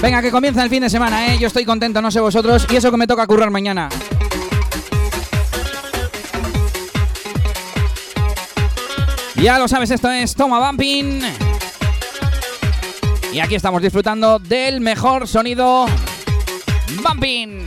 Venga, 0.00 0.22
que 0.22 0.30
comienza 0.30 0.62
el 0.62 0.70
fin 0.70 0.80
de 0.80 0.88
semana, 0.88 1.34
¿eh? 1.34 1.38
Yo 1.38 1.48
estoy 1.48 1.66
contento, 1.66 2.00
no 2.00 2.10
sé 2.10 2.20
vosotros, 2.20 2.66
y 2.70 2.76
eso 2.76 2.90
que 2.90 2.96
me 2.96 3.06
toca 3.06 3.26
currar 3.26 3.50
mañana. 3.50 3.90
Ya 9.42 9.58
lo 9.58 9.68
sabes, 9.68 9.90
esto 9.90 10.10
es 10.10 10.34
Toma 10.34 10.66
Bumping. 10.66 11.20
Y 13.32 13.40
aquí 13.40 13.54
estamos 13.54 13.82
disfrutando 13.82 14.38
del 14.38 14.80
mejor 14.80 15.28
sonido 15.28 15.86
Bumping. 17.02 17.66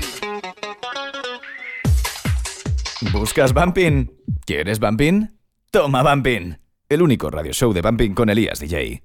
¿Buscas 3.11 3.53
Bumping? 3.53 4.11
¿Quieres 4.45 4.79
Bumping? 4.79 5.29
Toma 5.71 6.01
Bumping, 6.01 6.57
el 6.89 7.01
único 7.01 7.29
radio 7.29 7.53
show 7.53 7.71
de 7.71 7.81
Bumping 7.81 8.13
con 8.13 8.29
Elías 8.29 8.59
DJ. 8.59 9.03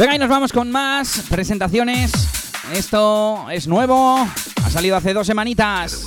Venga, 0.00 0.14
y 0.14 0.18
nos 0.18 0.30
vamos 0.30 0.50
con 0.50 0.70
más 0.70 1.24
presentaciones. 1.28 2.10
Esto 2.72 3.50
es 3.50 3.66
nuevo, 3.66 4.16
ha 4.16 4.70
salido 4.70 4.96
hace 4.96 5.12
dos 5.12 5.26
semanitas. 5.26 6.06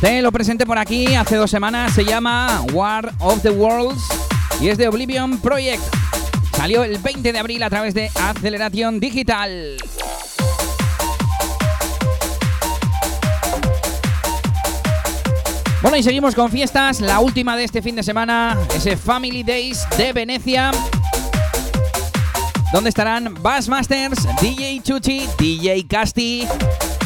Te 0.00 0.22
lo 0.22 0.32
presenté 0.32 0.64
por 0.64 0.78
aquí 0.78 1.14
hace 1.14 1.36
dos 1.36 1.50
semanas, 1.50 1.92
se 1.92 2.06
llama 2.06 2.62
War 2.72 3.12
of 3.18 3.42
the 3.42 3.50
Worlds 3.50 4.02
y 4.62 4.68
es 4.68 4.78
de 4.78 4.88
Oblivion 4.88 5.38
Project. 5.40 5.82
Salió 6.64 6.82
el 6.82 6.96
20 6.96 7.30
de 7.30 7.38
abril 7.38 7.62
a 7.62 7.68
través 7.68 7.92
de 7.92 8.10
Aceleración 8.14 8.98
Digital. 8.98 9.76
Bueno, 15.82 15.98
y 15.98 16.02
seguimos 16.02 16.34
con 16.34 16.50
fiestas. 16.50 17.02
La 17.02 17.20
última 17.20 17.54
de 17.58 17.64
este 17.64 17.82
fin 17.82 17.94
de 17.94 18.02
semana, 18.02 18.56
ese 18.74 18.96
Family 18.96 19.42
Days 19.42 19.86
de 19.98 20.14
Venecia. 20.14 20.70
Donde 22.72 22.88
estarán 22.88 23.34
Bassmasters, 23.42 24.26
DJ 24.40 24.80
Chuchi, 24.82 25.28
DJ 25.38 25.86
Casti, 25.86 26.48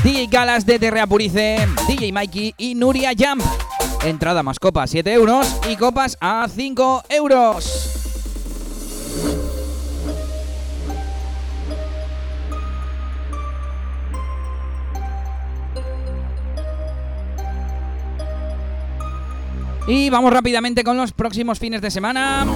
DJ 0.04 0.28
Galas 0.28 0.66
de 0.66 0.78
Terrea 0.78 1.09
Purice, 1.09 1.66
DJ 1.88 2.12
Mikey 2.12 2.54
y 2.59 2.76
Nuria 2.76 3.11
Jump. 3.18 3.42
Entrada 4.04 4.44
más 4.44 4.61
copas 4.61 4.90
7 4.90 5.12
euros 5.12 5.52
y 5.68 5.74
copas 5.74 6.16
a 6.20 6.46
5 6.48 7.02
euros. 7.09 7.97
Y 19.89 20.11
vamos 20.11 20.30
rápidamente 20.34 20.84
con 20.84 20.99
los 20.99 21.12
próximos 21.12 21.59
fines 21.59 21.80
de 21.80 21.91
semana. 21.91 22.47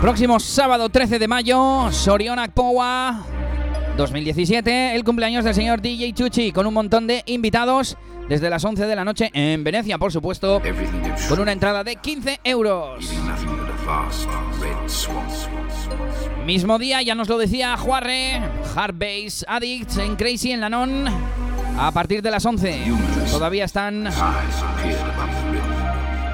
Próximo 0.00 0.40
sábado 0.40 0.88
13 0.88 1.18
de 1.18 1.28
mayo, 1.28 1.92
Sorionak 1.92 2.52
Powa 2.52 3.22
2017, 3.98 4.94
el 4.94 5.04
cumpleaños 5.04 5.44
del 5.44 5.54
señor 5.54 5.82
DJ 5.82 6.14
Chuchi, 6.14 6.52
con 6.52 6.66
un 6.66 6.72
montón 6.72 7.06
de 7.06 7.22
invitados 7.26 7.98
desde 8.30 8.48
las 8.48 8.64
11 8.64 8.86
de 8.86 8.96
la 8.96 9.04
noche 9.04 9.30
en 9.34 9.62
Venecia, 9.62 9.98
por 9.98 10.10
supuesto, 10.10 10.62
con 11.28 11.40
una 11.40 11.52
entrada 11.52 11.84
de 11.84 11.96
15 11.96 12.40
euros. 12.44 13.12
Mismo 16.46 16.78
día, 16.78 17.02
ya 17.02 17.14
nos 17.14 17.28
lo 17.28 17.36
decía 17.36 17.76
Juarre, 17.76 18.40
Hard 18.74 18.94
Bass 18.94 19.44
Addicts 19.46 19.98
en 19.98 20.16
Crazy 20.16 20.52
en 20.52 20.60
Lanon, 20.60 21.04
a 21.78 21.92
partir 21.92 22.22
de 22.22 22.30
las 22.30 22.44
11. 22.44 22.84
Todavía 23.30 23.64
están 23.64 24.08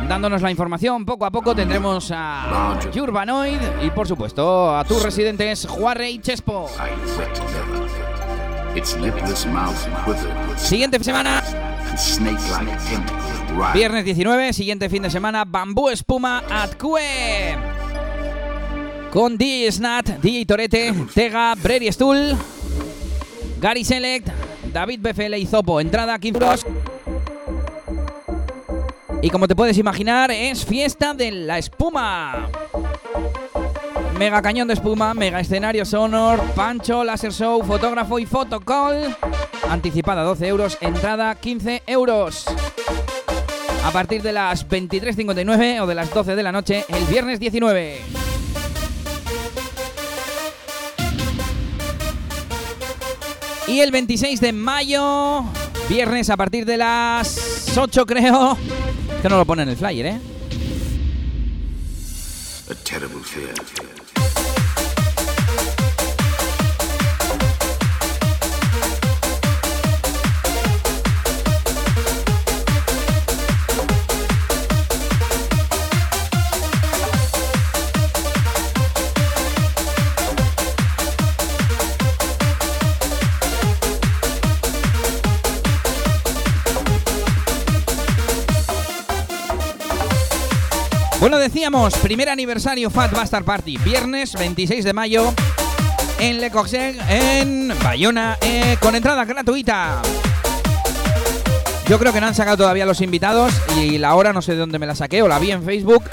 dándonos 0.09 0.43
la 0.43 0.51
información. 0.51 1.05
Poco 1.05 1.27
a 1.27 1.31
poco 1.31 1.55
tendremos 1.55 2.11
a 2.13 2.79
Urbanoid 2.95 3.61
y, 3.83 3.91
por 3.91 4.09
supuesto, 4.09 4.77
a 4.77 4.85
tus 4.85 5.03
residentes 5.03 5.67
Juarre 5.67 6.11
y 6.11 6.19
Chespo. 6.21 6.69
Siguiente 10.57 11.03
semana. 11.05 11.43
Viernes 13.73 14.05
19, 14.05 14.53
siguiente 14.53 14.89
fin 14.89 15.03
de 15.03 15.11
semana, 15.11 15.45
Bambú 15.45 15.91
Espuma 15.91 16.43
Atcue. 16.51 17.57
Con 19.13 19.39
DJ 19.39 19.71
Snat, 19.71 20.09
DJ 20.21 20.45
Torete, 20.45 20.93
Tega, 21.15 21.55
Brady 21.55 21.93
Stool, 21.93 22.37
Gary 23.61 23.85
Select, 23.85 24.29
David 24.75 25.01
BFL 25.01 25.35
y 25.37 25.47
Zopo. 25.47 25.81
Entrada 25.81 26.19
15 26.19 26.45
euros. 26.45 26.67
Y 29.23 29.31
como 29.31 29.47
te 29.47 29.55
puedes 29.55 29.79
imaginar, 29.79 30.33
es 30.33 30.67
fiesta 30.67 31.15
de 31.15 31.31
la 31.31 31.59
espuma. 31.59 32.49
Mega 34.19 34.43
cañón 34.43 34.69
de 34.69 34.75
espuma, 34.75 35.15
mega 35.15 35.41
escenario 35.41 35.85
sonor, 35.85 36.41
pancho, 36.57 37.05
laser 37.05 37.33
show, 37.33 37.63
fotógrafo 37.65 38.19
y 38.19 38.27
fotocall. 38.27 39.17
Anticipada 39.71 40.23
12 40.25 40.47
euros, 40.49 40.77
entrada 40.81 41.35
15 41.37 41.85
euros. 41.87 42.45
A 43.85 43.91
partir 43.93 44.23
de 44.23 44.33
las 44.33 44.69
23.59 44.69 45.83
o 45.83 45.87
de 45.87 45.95
las 45.95 46.13
12 46.13 46.35
de 46.35 46.43
la 46.43 46.51
noche, 46.51 46.85
el 46.89 47.05
viernes 47.05 47.39
19. 47.39 48.24
Y 53.67 53.81
el 53.81 53.91
26 53.91 54.41
de 54.41 54.53
mayo, 54.53 55.45
viernes 55.89 56.29
a 56.29 56.37
partir 56.37 56.67
de 56.67 56.77
las 56.77 57.77
8 57.77 58.07
creo, 58.07 58.59
que 59.23 59.29
no 59.29 59.39
lo 59.39 59.47
pone 59.47 59.63
en 59.63 59.71
el 59.71 59.77
flyer, 59.77 60.07
¿eh? 60.07 60.21
A 62.71 62.75
terrible. 62.75 63.94
Bueno, 91.25 91.39
decíamos, 91.39 91.97
primer 92.01 92.29
aniversario 92.29 92.91
Fat 92.91 93.11
Bastard 93.11 93.47
Party, 93.47 93.79
viernes 93.79 94.35
26 94.35 94.85
de 94.85 94.93
mayo 94.93 95.33
en 96.19 96.39
Le 96.39 96.51
Coxeg, 96.51 97.01
en 97.09 97.73
Bayona, 97.83 98.37
eh, 98.43 98.77
con 98.79 98.95
entrada 98.95 99.25
gratuita. 99.25 100.03
Yo 101.89 101.99
creo 101.99 102.13
que 102.13 102.21
no 102.21 102.27
han 102.27 102.35
sacado 102.35 102.59
todavía 102.59 102.85
los 102.85 103.01
invitados 103.01 103.55
y 103.75 103.97
la 103.97 104.15
hora 104.17 104.35
no 104.35 104.43
sé 104.43 104.53
de 104.53 104.59
dónde 104.59 104.79
me 104.79 104.85
la 104.85 104.95
saqué, 104.95 105.23
o 105.23 105.29
la 105.29 105.39
vi 105.39 105.51
en 105.53 105.65
Facebook 105.65 106.05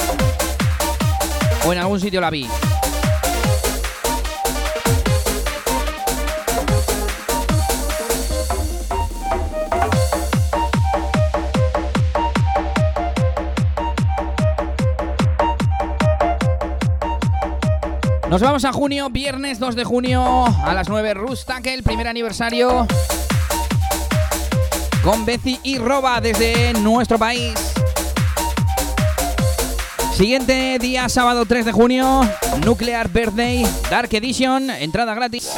o 1.68 1.74
en 1.74 1.80
algún 1.80 2.00
sitio 2.00 2.22
la 2.22 2.30
vi. 2.30 2.48
Nos 18.32 18.40
vamos 18.40 18.64
a 18.64 18.72
junio, 18.72 19.10
viernes 19.10 19.60
2 19.60 19.76
de 19.76 19.84
junio 19.84 20.46
a 20.46 20.74
las 20.74 20.88
9, 20.88 21.16
el 21.66 21.84
primer 21.84 22.08
aniversario 22.08 22.88
con 25.04 25.26
Betsy 25.26 25.60
y 25.64 25.78
Roba 25.78 26.22
desde 26.22 26.72
nuestro 26.76 27.20
país. 27.20 27.54
Siguiente 30.14 30.80
día, 30.80 31.10
sábado 31.10 31.46
3 31.46 31.66
de 31.66 31.72
junio, 31.74 32.22
Nuclear 32.66 33.10
Birthday, 33.10 33.68
Dark 33.90 34.14
Edition, 34.14 34.70
entrada 34.70 35.14
gratis. 35.14 35.52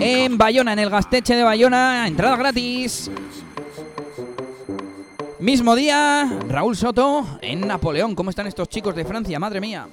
En 0.00 0.36
Bayona, 0.36 0.72
en 0.72 0.78
el 0.80 0.90
Gasteche 0.90 1.36
de 1.36 1.44
Bayona, 1.44 2.08
entrada 2.08 2.34
gratis. 2.34 3.08
Mismo 5.44 5.76
día, 5.76 6.38
Raúl 6.48 6.74
Soto 6.74 7.38
en 7.42 7.60
Napoleón. 7.60 8.14
¿Cómo 8.14 8.30
están 8.30 8.46
estos 8.46 8.66
chicos 8.68 8.96
de 8.96 9.04
Francia? 9.04 9.38
Madre 9.38 9.60
mía. 9.60 9.86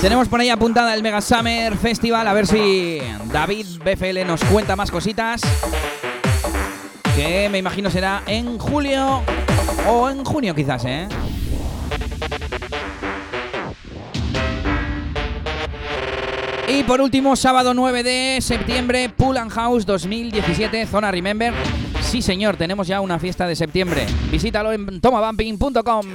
Tenemos 0.00 0.28
por 0.28 0.40
ahí 0.40 0.48
apuntada 0.48 0.94
el 0.94 1.02
Mega 1.02 1.20
Summer 1.20 1.76
Festival. 1.76 2.26
A 2.26 2.32
ver 2.32 2.46
si 2.46 3.00
David 3.32 3.66
BFL 3.84 4.26
nos 4.26 4.42
cuenta 4.44 4.76
más 4.76 4.90
cositas. 4.90 5.42
Que 7.14 7.48
me 7.50 7.58
imagino 7.58 7.90
será 7.90 8.22
en 8.26 8.58
julio 8.58 9.22
o 9.88 10.08
en 10.08 10.24
junio 10.24 10.54
quizás, 10.54 10.84
¿eh? 10.86 11.08
Y 16.68 16.84
por 16.84 17.00
último, 17.00 17.34
sábado 17.34 17.74
9 17.74 18.04
de 18.04 18.38
septiembre, 18.40 19.08
Pool 19.08 19.38
and 19.38 19.50
House 19.50 19.84
2017, 19.84 20.86
zona 20.86 21.10
Remember. 21.10 21.52
Sí, 22.00 22.22
señor, 22.22 22.56
tenemos 22.56 22.86
ya 22.86 23.00
una 23.00 23.18
fiesta 23.18 23.46
de 23.46 23.56
septiembre. 23.56 24.06
Visítalo 24.30 24.72
en 24.72 25.00
tomabumping.com. 25.00 26.06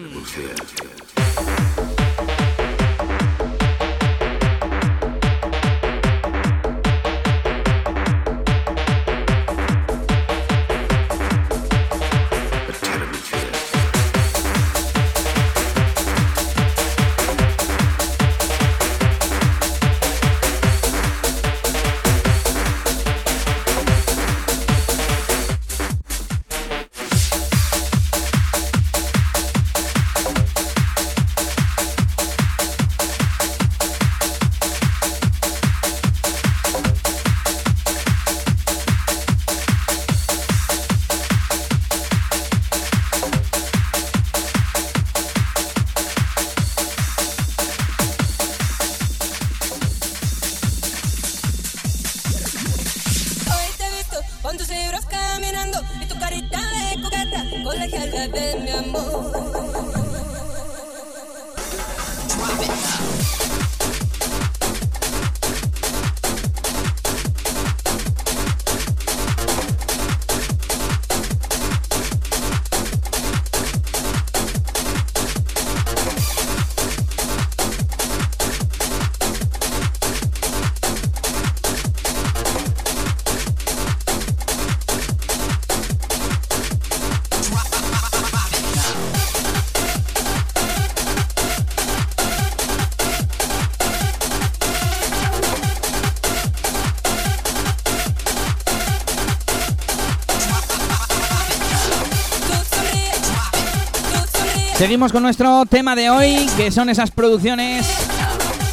Seguimos 104.78 105.14
con 105.14 105.24
nuestro 105.24 105.66
tema 105.66 105.96
de 105.96 106.10
hoy, 106.10 106.46
que 106.58 106.70
son 106.70 106.90
esas 106.90 107.10
producciones, 107.10 107.88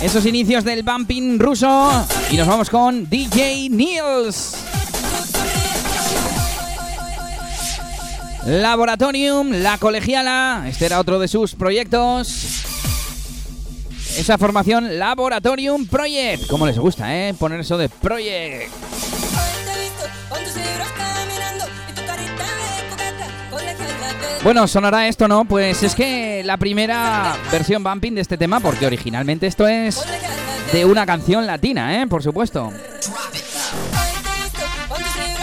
esos 0.02 0.26
inicios 0.26 0.64
del 0.64 0.82
bumping 0.82 1.38
ruso. 1.38 2.06
Y 2.28 2.36
nos 2.36 2.48
vamos 2.48 2.68
con 2.70 3.08
DJ 3.08 3.68
Niels. 3.70 4.56
Laboratorium, 8.44 9.52
La 9.52 9.78
Colegiala, 9.78 10.64
este 10.66 10.86
era 10.86 10.98
otro 10.98 11.20
de 11.20 11.28
sus 11.28 11.54
proyectos. 11.54 12.64
Esa 14.16 14.36
formación 14.38 14.98
Laboratorium 14.98 15.86
Project. 15.86 16.48
Como 16.48 16.66
les 16.66 16.80
gusta, 16.80 17.16
¿eh? 17.16 17.32
Poner 17.34 17.60
eso 17.60 17.78
de 17.78 17.88
Project. 17.88 18.91
Bueno, 24.44 24.66
sonará 24.66 25.06
esto, 25.06 25.28
¿no? 25.28 25.44
Pues 25.44 25.84
es 25.84 25.94
que 25.94 26.42
la 26.44 26.56
primera 26.56 27.36
versión 27.52 27.84
bumping 27.84 28.14
de 28.16 28.20
este 28.22 28.36
tema, 28.36 28.58
porque 28.58 28.86
originalmente 28.86 29.46
esto 29.46 29.68
es 29.68 30.02
de 30.72 30.84
una 30.84 31.06
canción 31.06 31.46
latina, 31.46 32.02
¿eh? 32.02 32.08
Por 32.08 32.24
supuesto. 32.24 32.72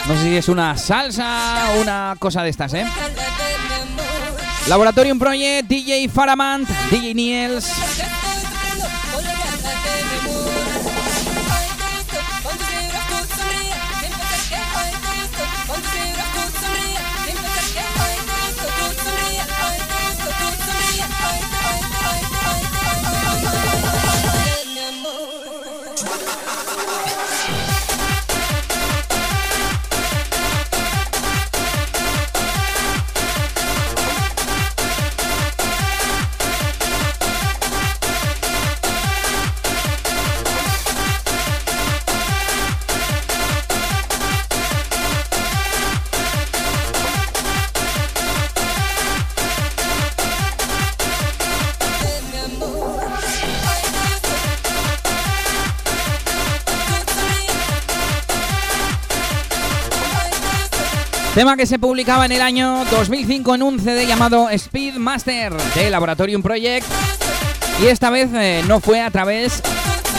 No 0.05 0.15
sé 0.15 0.23
si 0.23 0.35
es 0.35 0.49
una 0.49 0.75
salsa 0.75 1.71
o 1.75 1.81
una 1.81 2.15
cosa 2.19 2.43
de 2.43 2.49
estas, 2.49 2.73
¿eh? 2.73 2.85
Laboratorium 4.67 5.17
Project, 5.17 5.69
DJ 5.69 6.09
Faramant, 6.09 6.67
DJ 6.91 7.13
Niels. 7.13 7.71
Tema 61.39 61.55
que 61.55 61.65
se 61.65 61.79
publicaba 61.79 62.25
en 62.25 62.33
el 62.33 62.41
año 62.41 62.83
2005 62.91 63.55
en 63.55 63.63
un 63.63 63.79
CD 63.79 64.05
llamado 64.05 64.49
Speedmaster 64.57 65.53
de 65.53 65.89
Laboratorium 65.89 66.41
Project. 66.41 66.85
Y 67.81 67.85
esta 67.85 68.09
vez 68.09 68.29
eh, 68.33 68.61
no 68.67 68.81
fue 68.81 68.99
a 68.99 69.09
través 69.09 69.63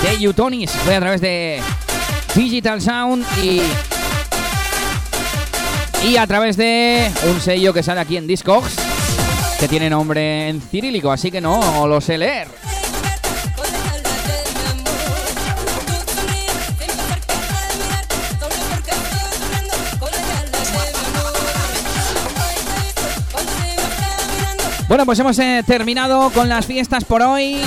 de 0.02 0.26
Utonis, 0.26 0.70
fue 0.70 0.96
a 0.96 1.00
través 1.00 1.20
de 1.20 1.60
Digital 2.34 2.80
Sound 2.80 3.26
y, 3.42 3.60
y 6.08 6.16
a 6.16 6.26
través 6.26 6.56
de 6.56 7.10
un 7.30 7.38
sello 7.38 7.74
que 7.74 7.82
sale 7.82 8.00
aquí 8.00 8.16
en 8.16 8.26
Discogs 8.26 8.74
que 9.58 9.68
tiene 9.68 9.90
nombre 9.90 10.48
en 10.48 10.62
cirílico, 10.62 11.12
así 11.12 11.30
que 11.30 11.42
no 11.42 11.86
lo 11.86 12.00
sé 12.00 12.16
leer. 12.16 12.48
Bueno, 24.90 25.06
pues 25.06 25.20
hemos 25.20 25.38
eh, 25.38 25.62
terminado 25.64 26.30
con 26.30 26.48
las 26.48 26.66
fiestas 26.66 27.04
por 27.04 27.22
hoy. 27.22 27.60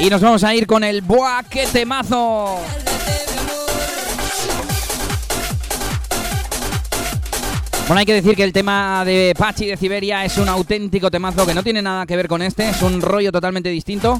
Y 0.00 0.10
nos 0.10 0.20
vamos 0.20 0.42
a 0.42 0.52
ir 0.52 0.66
con 0.66 0.82
el 0.82 1.00
Buah, 1.00 1.44
qué 1.44 1.64
temazo. 1.68 2.58
Bueno, 7.86 8.00
hay 8.00 8.04
que 8.04 8.14
decir 8.14 8.34
que 8.34 8.42
el 8.42 8.52
tema 8.52 9.04
de 9.04 9.32
Pachi 9.38 9.66
de 9.66 9.76
Siberia 9.76 10.24
es 10.24 10.38
un 10.38 10.48
auténtico 10.48 11.08
temazo 11.08 11.46
que 11.46 11.54
no 11.54 11.62
tiene 11.62 11.80
nada 11.80 12.04
que 12.04 12.16
ver 12.16 12.26
con 12.26 12.42
este, 12.42 12.70
es 12.70 12.82
un 12.82 13.00
rollo 13.00 13.30
totalmente 13.30 13.68
distinto 13.68 14.18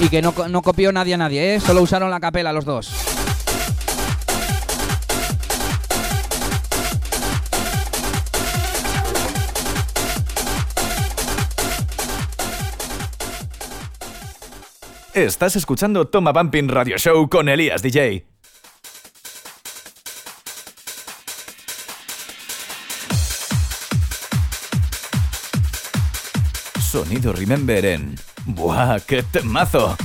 y 0.00 0.08
que 0.08 0.22
no 0.22 0.62
copió 0.62 0.90
nadie 0.90 1.14
a 1.14 1.18
nadie, 1.18 1.54
¿eh? 1.54 1.60
solo 1.60 1.82
usaron 1.82 2.10
la 2.10 2.18
capela 2.18 2.52
los 2.52 2.64
dos. 2.64 3.15
Estás 15.16 15.56
escuchando 15.56 16.06
Toma 16.06 16.30
Bumping 16.30 16.68
Radio 16.68 16.98
Show 16.98 17.26
con 17.30 17.48
Elías 17.48 17.80
DJ. 17.80 18.26
Sonido 26.78 27.32
Remember 27.32 27.82
en... 27.86 28.14
¡Buah, 28.44 29.00
qué 29.06 29.22
temazo! 29.22 29.96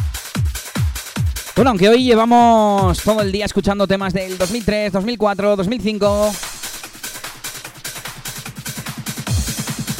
Bueno, 1.58 1.72
aunque 1.72 1.90
hoy 1.90 2.06
llevamos 2.06 3.04
todo 3.04 3.20
el 3.20 3.34
día 3.34 3.44
escuchando 3.44 3.86
temas 3.88 4.14
del 4.14 4.38
2003, 4.38 4.94
2004, 4.94 5.58
2005. 5.58 6.32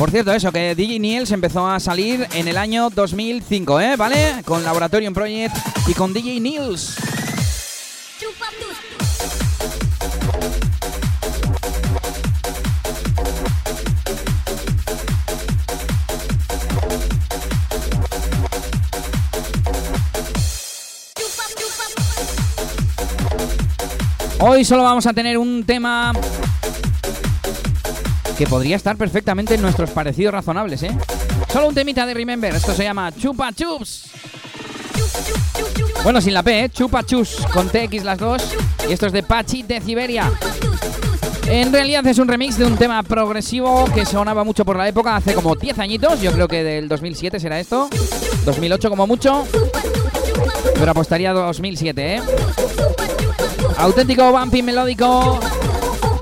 Por 0.02 0.10
cierto, 0.10 0.34
eso, 0.34 0.52
que 0.52 0.74
DJ 0.74 0.98
Niels 0.98 1.30
empezó 1.30 1.68
a 1.68 1.80
salir 1.80 2.28
en 2.34 2.48
el 2.48 2.58
año 2.58 2.90
2005, 2.90 3.80
¿eh? 3.82 3.96
¿Vale? 3.96 4.42
Con 4.46 4.64
Laboratorium 4.64 5.14
Project 5.14 5.56
y 5.86 5.94
con 5.94 6.12
DJ 6.12 6.40
Niels. 6.40 6.98
Hoy 24.40 24.66
solo 24.66 24.82
vamos 24.82 25.06
a 25.06 25.14
tener 25.14 25.38
un 25.38 25.64
tema 25.64 26.12
que 28.42 28.48
podría 28.48 28.76
estar 28.76 28.98
perfectamente 28.98 29.54
en 29.54 29.62
nuestros 29.62 29.92
parecidos 29.92 30.34
razonables, 30.34 30.82
¿eh? 30.82 30.98
Solo 31.54 31.68
un 31.68 31.76
temita 31.76 32.08
de 32.08 32.16
Remember, 32.16 32.56
esto 32.56 32.74
se 32.74 32.84
llama 32.84 33.12
Chupa 33.12 33.54
Chups. 33.54 34.10
Bueno, 36.04 36.20
sin 36.22 36.34
la 36.34 36.42
P, 36.42 36.64
¿eh? 36.64 36.70
Chupa 36.70 37.06
Chus, 37.06 37.36
con 37.54 37.70
TX 37.70 38.04
las 38.04 38.18
dos. 38.18 38.42
Y 38.90 38.94
esto 38.94 39.06
es 39.06 39.14
de 39.14 39.22
Pachi 39.22 39.62
de 39.62 39.80
Siberia. 39.80 40.32
En 41.46 41.72
realidad 41.72 42.08
es 42.08 42.18
un 42.18 42.28
remix 42.28 42.58
de 42.58 42.66
un 42.66 42.78
tema 42.78 43.04
progresivo 43.04 43.86
que 43.94 44.08
sonaba 44.08 44.44
mucho 44.44 44.66
por 44.66 44.76
la 44.76 44.88
época, 44.88 45.16
hace 45.16 45.36
como 45.36 45.56
10 45.56 45.78
añitos, 45.78 46.20
yo 46.20 46.32
creo 46.32 46.48
que 46.48 46.64
del 46.64 46.90
2007 46.90 47.40
será 47.40 47.60
esto, 47.60 47.90
2008 48.44 48.90
como 48.90 49.06
mucho, 49.06 49.46
pero 50.80 50.90
apostaría 50.90 51.32
2007, 51.32 52.16
¿eh? 52.16 52.22
Auténtico 53.78 54.32
bumpy 54.32 54.64
melódico, 54.64 55.40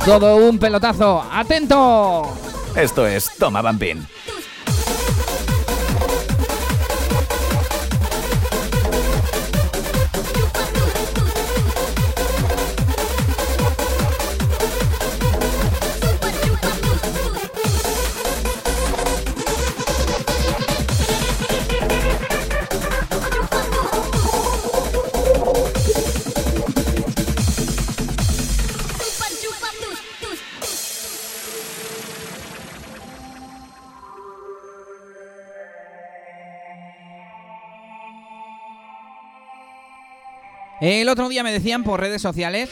todo 0.06 0.38
un 0.38 0.58
pelotazo, 0.58 1.24
atento. 1.32 2.34
Esto 2.76 3.06
es 3.08 3.30
Toma 3.38 3.62
Bumping. 3.62 4.06
El 40.82 41.10
otro 41.10 41.28
día 41.28 41.44
me 41.44 41.52
decían 41.52 41.84
por 41.84 42.00
redes 42.00 42.22
sociales, 42.22 42.70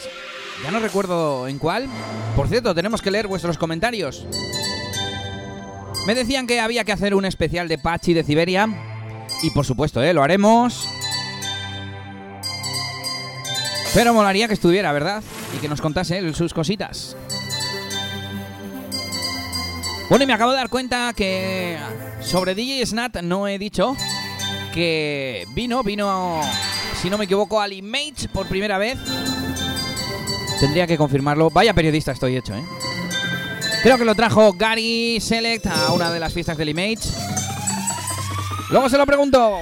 ya 0.64 0.70
no 0.70 0.80
recuerdo 0.80 1.46
en 1.46 1.58
cuál. 1.58 1.88
Por 2.36 2.48
cierto, 2.48 2.74
tenemos 2.74 3.02
que 3.02 3.10
leer 3.10 3.26
vuestros 3.26 3.58
comentarios. 3.58 4.26
Me 6.06 6.14
decían 6.14 6.46
que 6.46 6.60
había 6.60 6.84
que 6.84 6.92
hacer 6.92 7.14
un 7.14 7.26
especial 7.26 7.68
de 7.68 7.76
Pachi 7.76 8.14
de 8.14 8.24
Siberia. 8.24 8.68
Y 9.42 9.50
por 9.50 9.66
supuesto, 9.66 10.02
¿eh? 10.02 10.14
lo 10.14 10.22
haremos. 10.22 10.88
Pero 13.92 14.14
molaría 14.14 14.48
que 14.48 14.54
estuviera, 14.54 14.90
¿verdad? 14.92 15.22
Y 15.54 15.58
que 15.58 15.68
nos 15.68 15.82
contase 15.82 16.32
sus 16.32 16.54
cositas. 16.54 17.14
Bueno, 20.08 20.24
y 20.24 20.26
me 20.26 20.32
acabo 20.32 20.52
de 20.52 20.56
dar 20.56 20.70
cuenta 20.70 21.12
que 21.14 21.76
sobre 22.22 22.54
DJ 22.54 22.86
Snat 22.86 23.20
no 23.20 23.46
he 23.46 23.58
dicho 23.58 23.94
que 24.72 25.46
vino, 25.54 25.82
vino, 25.82 26.40
si 27.00 27.10
no 27.10 27.18
me 27.18 27.24
equivoco, 27.24 27.60
al 27.60 27.72
Image 27.72 28.28
por 28.32 28.46
primera 28.46 28.78
vez. 28.78 28.98
Tendría 30.60 30.86
que 30.86 30.96
confirmarlo. 30.96 31.50
Vaya 31.50 31.72
periodista 31.72 32.12
estoy 32.12 32.36
hecho, 32.36 32.54
¿eh? 32.54 32.64
Creo 33.82 33.96
que 33.96 34.04
lo 34.04 34.14
trajo 34.14 34.52
Gary 34.54 35.20
Select 35.20 35.66
a 35.66 35.92
una 35.92 36.10
de 36.10 36.18
las 36.18 36.32
fiestas 36.32 36.56
del 36.56 36.70
Image. 36.70 37.08
Luego 38.70 38.88
se 38.88 38.98
lo 38.98 39.06
pregunto. 39.06 39.58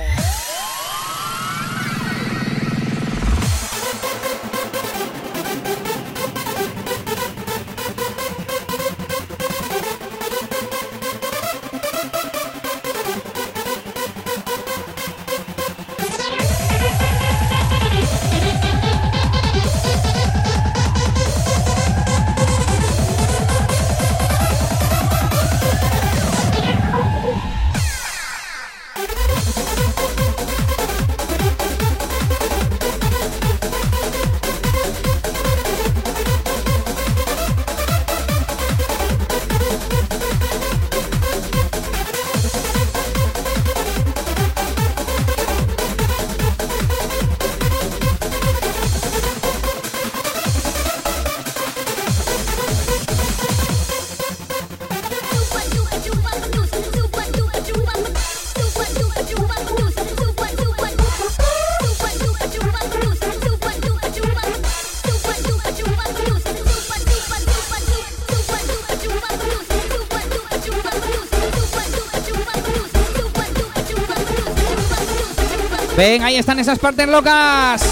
Venga, 75.97 76.26
ahí 76.26 76.36
están 76.36 76.59
esas 76.59 76.78
partes 76.78 77.09
locas. 77.09 77.82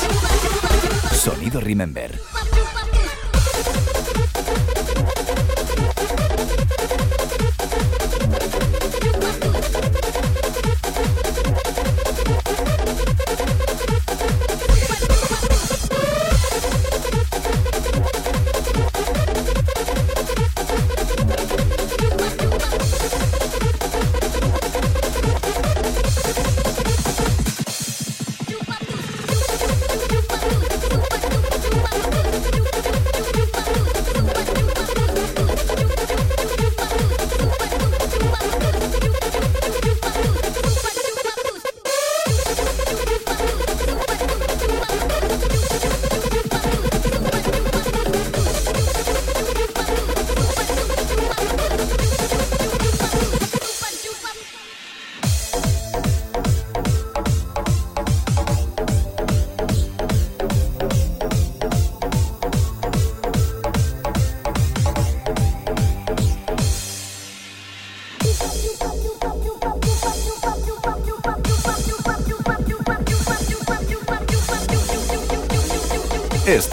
Sonido 1.13 1.59
Remember. 1.61 2.04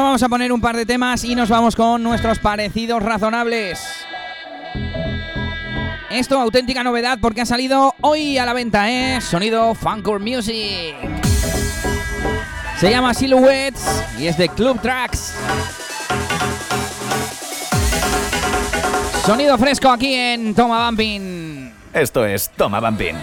Bueno, 0.00 0.12
vamos 0.12 0.22
a 0.22 0.30
poner 0.30 0.50
un 0.50 0.62
par 0.62 0.78
de 0.78 0.86
temas 0.86 1.24
y 1.24 1.34
nos 1.34 1.50
vamos 1.50 1.76
con 1.76 2.02
nuestros 2.02 2.38
parecidos 2.38 3.02
razonables. 3.02 3.82
Esto, 6.08 6.40
auténtica 6.40 6.82
novedad 6.82 7.18
porque 7.20 7.42
ha 7.42 7.44
salido 7.44 7.94
hoy 8.00 8.38
a 8.38 8.46
la 8.46 8.54
venta, 8.54 8.90
¿eh? 8.90 9.20
Sonido 9.20 9.74
Funcore 9.74 10.24
Music. 10.24 10.94
Se 12.78 12.90
llama 12.90 13.12
Silhouettes 13.12 14.02
y 14.18 14.26
es 14.26 14.38
de 14.38 14.48
Club 14.48 14.80
Tracks. 14.80 15.34
Sonido 19.26 19.58
fresco 19.58 19.90
aquí 19.90 20.14
en 20.14 20.54
Toma 20.54 20.86
Bumping. 20.86 21.74
Esto 21.92 22.24
es 22.24 22.48
Toma 22.56 22.80
Bumping. 22.80 23.16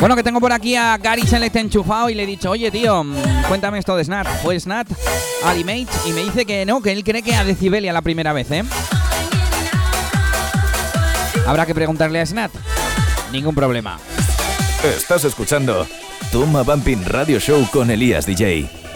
Bueno, 0.00 0.14
que 0.14 0.22
tengo 0.22 0.40
por 0.40 0.52
aquí 0.52 0.76
a 0.76 0.96
Gary 0.96 1.26
Select 1.26 1.56
enchufado 1.56 2.08
y 2.08 2.14
le 2.14 2.22
he 2.22 2.26
dicho, 2.26 2.50
oye 2.50 2.70
tío, 2.70 3.04
cuéntame 3.48 3.78
esto 3.78 3.96
de 3.96 4.04
Snat. 4.04 4.28
¿Fue 4.42 4.58
Snat 4.58 4.86
Alimate? 5.44 5.88
Y 6.06 6.12
me 6.12 6.22
dice 6.22 6.46
que 6.46 6.64
no, 6.64 6.80
que 6.80 6.92
él 6.92 7.02
cree 7.02 7.22
que 7.22 7.34
a 7.34 7.42
Decibelia 7.42 7.92
la 7.92 8.02
primera 8.02 8.32
vez, 8.32 8.48
¿eh? 8.52 8.62
Habrá 11.46 11.66
que 11.66 11.74
preguntarle 11.74 12.20
a 12.20 12.26
Snat. 12.26 12.52
Ningún 13.32 13.54
problema. 13.54 13.98
Estás 14.84 15.24
escuchando 15.24 15.86
Toma 16.30 16.62
Bumping 16.62 17.04
Radio 17.04 17.40
Show 17.40 17.68
con 17.72 17.90
Elías 17.90 18.24
DJ. 18.24 18.87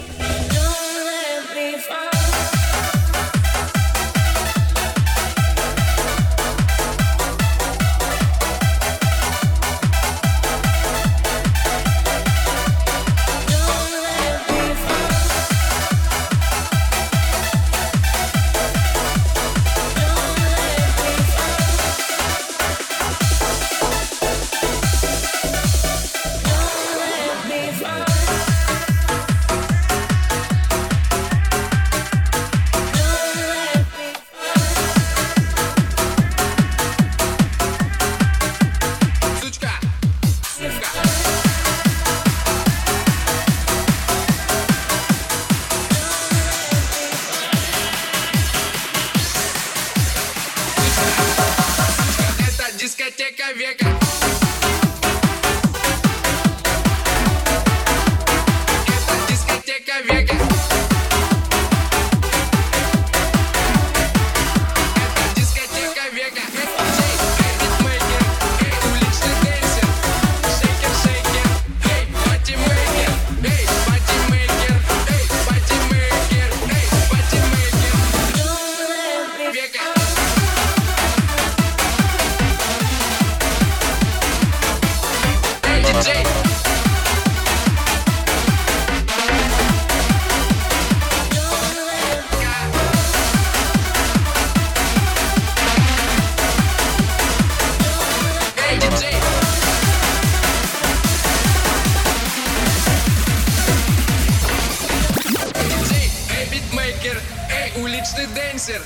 dancer, 108.33 108.81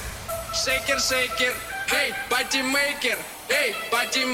shaker, 0.54 0.98
shaker, 1.00 1.54
hey, 1.88 2.14
party 2.30 2.64
maker. 2.64 3.18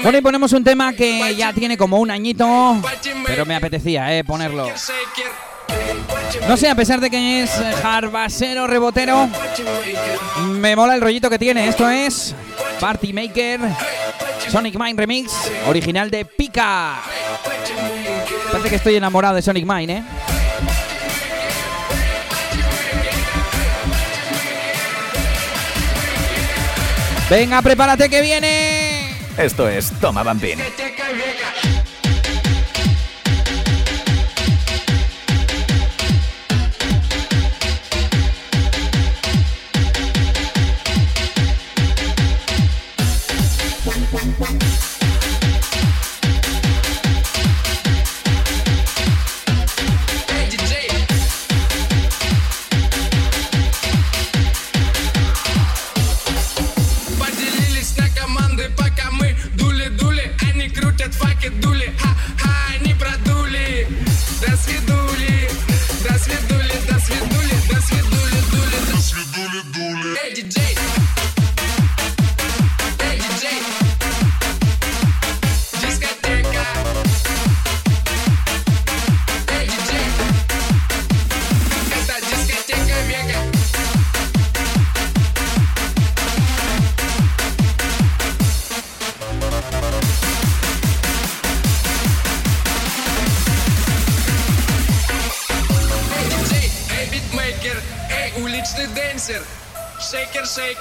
Bueno, 0.02 0.18
y 0.18 0.20
ponemos 0.20 0.52
un 0.52 0.64
tema 0.64 0.92
que 0.92 1.34
ya 1.36 1.52
tiene 1.52 1.76
como 1.76 1.98
un 1.98 2.10
añito, 2.10 2.76
pero 3.26 3.46
me 3.46 3.54
apetecía 3.54 4.16
eh, 4.16 4.24
ponerlo. 4.24 4.68
No 6.48 6.56
sé, 6.56 6.68
a 6.68 6.74
pesar 6.74 7.00
de 7.00 7.10
que 7.10 7.42
es 7.42 7.50
jarbasero, 7.80 8.66
rebotero, 8.66 9.28
me 10.48 10.74
mola 10.74 10.96
el 10.96 11.00
rollito 11.00 11.30
que 11.30 11.38
tiene. 11.38 11.68
Esto 11.68 11.88
es 11.88 12.34
Party 12.80 13.12
Maker 13.12 13.60
Sonic 14.50 14.78
Mine 14.78 14.94
Remix, 14.96 15.32
original 15.66 16.10
de 16.10 16.24
Pika. 16.24 16.96
Parece 18.50 18.70
que 18.70 18.76
estoy 18.76 18.96
enamorado 18.96 19.34
de 19.34 19.42
Sonic 19.42 19.64
Mine, 19.66 19.98
¿eh? 19.98 20.02
Venga, 27.30 27.62
prepárate 27.62 28.08
que 28.10 28.20
viene. 28.20 29.16
Esto 29.38 29.68
es 29.68 29.90
Toma 30.00 30.22
Bambín. 30.22 30.58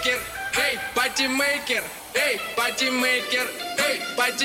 hey, 0.03 1.27
maker. 1.29 1.83
Hey, 2.13 2.37
maker, 2.91 3.47
hey, 3.77 3.99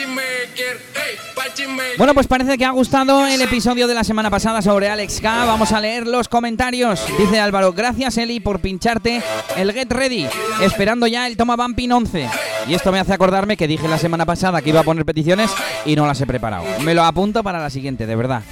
maker, 0.07 1.69
maker. 1.69 1.99
Bueno, 1.99 2.15
pues 2.15 2.27
parece 2.27 2.57
que 2.57 2.65
ha 2.65 2.71
gustado 2.71 3.27
el 3.27 3.43
episodio 3.43 3.87
de 3.87 3.95
la 3.95 4.05
semana 4.05 4.31
pasada 4.31 4.63
sobre 4.63 4.89
Alex 4.89 5.21
K. 5.21 5.45
Vamos 5.45 5.73
a 5.73 5.81
leer 5.81 6.07
los 6.07 6.29
comentarios. 6.29 7.05
Dice 7.19 7.41
Álvaro, 7.41 7.73
gracias 7.73 8.17
Eli 8.17 8.41
por 8.41 8.61
pincharte 8.61 9.21
el 9.57 9.73
Get 9.73 9.93
Ready, 9.93 10.27
esperando 10.63 11.07
ya 11.07 11.27
el 11.27 11.37
Toma 11.37 11.57
Bumping 11.57 11.91
11. 11.91 12.29
Y 12.69 12.75
esto 12.75 12.93
me 12.93 13.01
hace 13.01 13.13
acordarme 13.13 13.57
que 13.57 13.67
dije 13.67 13.87
la 13.89 13.99
semana 13.99 14.25
pasada 14.25 14.63
que 14.63 14.71
iba 14.71 14.81
a 14.81 14.85
poner 14.85 15.05
peticiones 15.05 15.51
y 15.85 15.97
no 15.97 16.07
las 16.07 16.21
he 16.21 16.27
preparado. 16.27 16.65
Me 16.85 16.95
lo 16.95 17.03
apunto 17.03 17.43
para 17.43 17.59
la 17.59 17.71
siguiente, 17.71 18.07
de 18.07 18.17
verdad. 18.17 18.43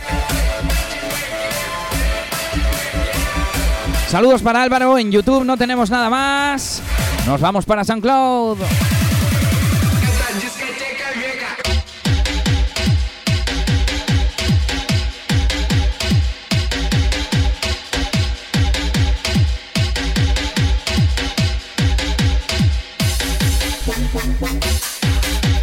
Saludos 4.09 4.41
para 4.43 4.63
Álvaro, 4.63 4.99
en 4.99 5.11
YouTube 5.11 5.45
no 5.45 5.57
tenemos 5.57 5.91
nada 5.91 6.09
más. 6.09 6.81
Nos 7.27 7.41
vamos 7.41 7.65
para 7.65 7.85
SoundCloud. 7.85 8.59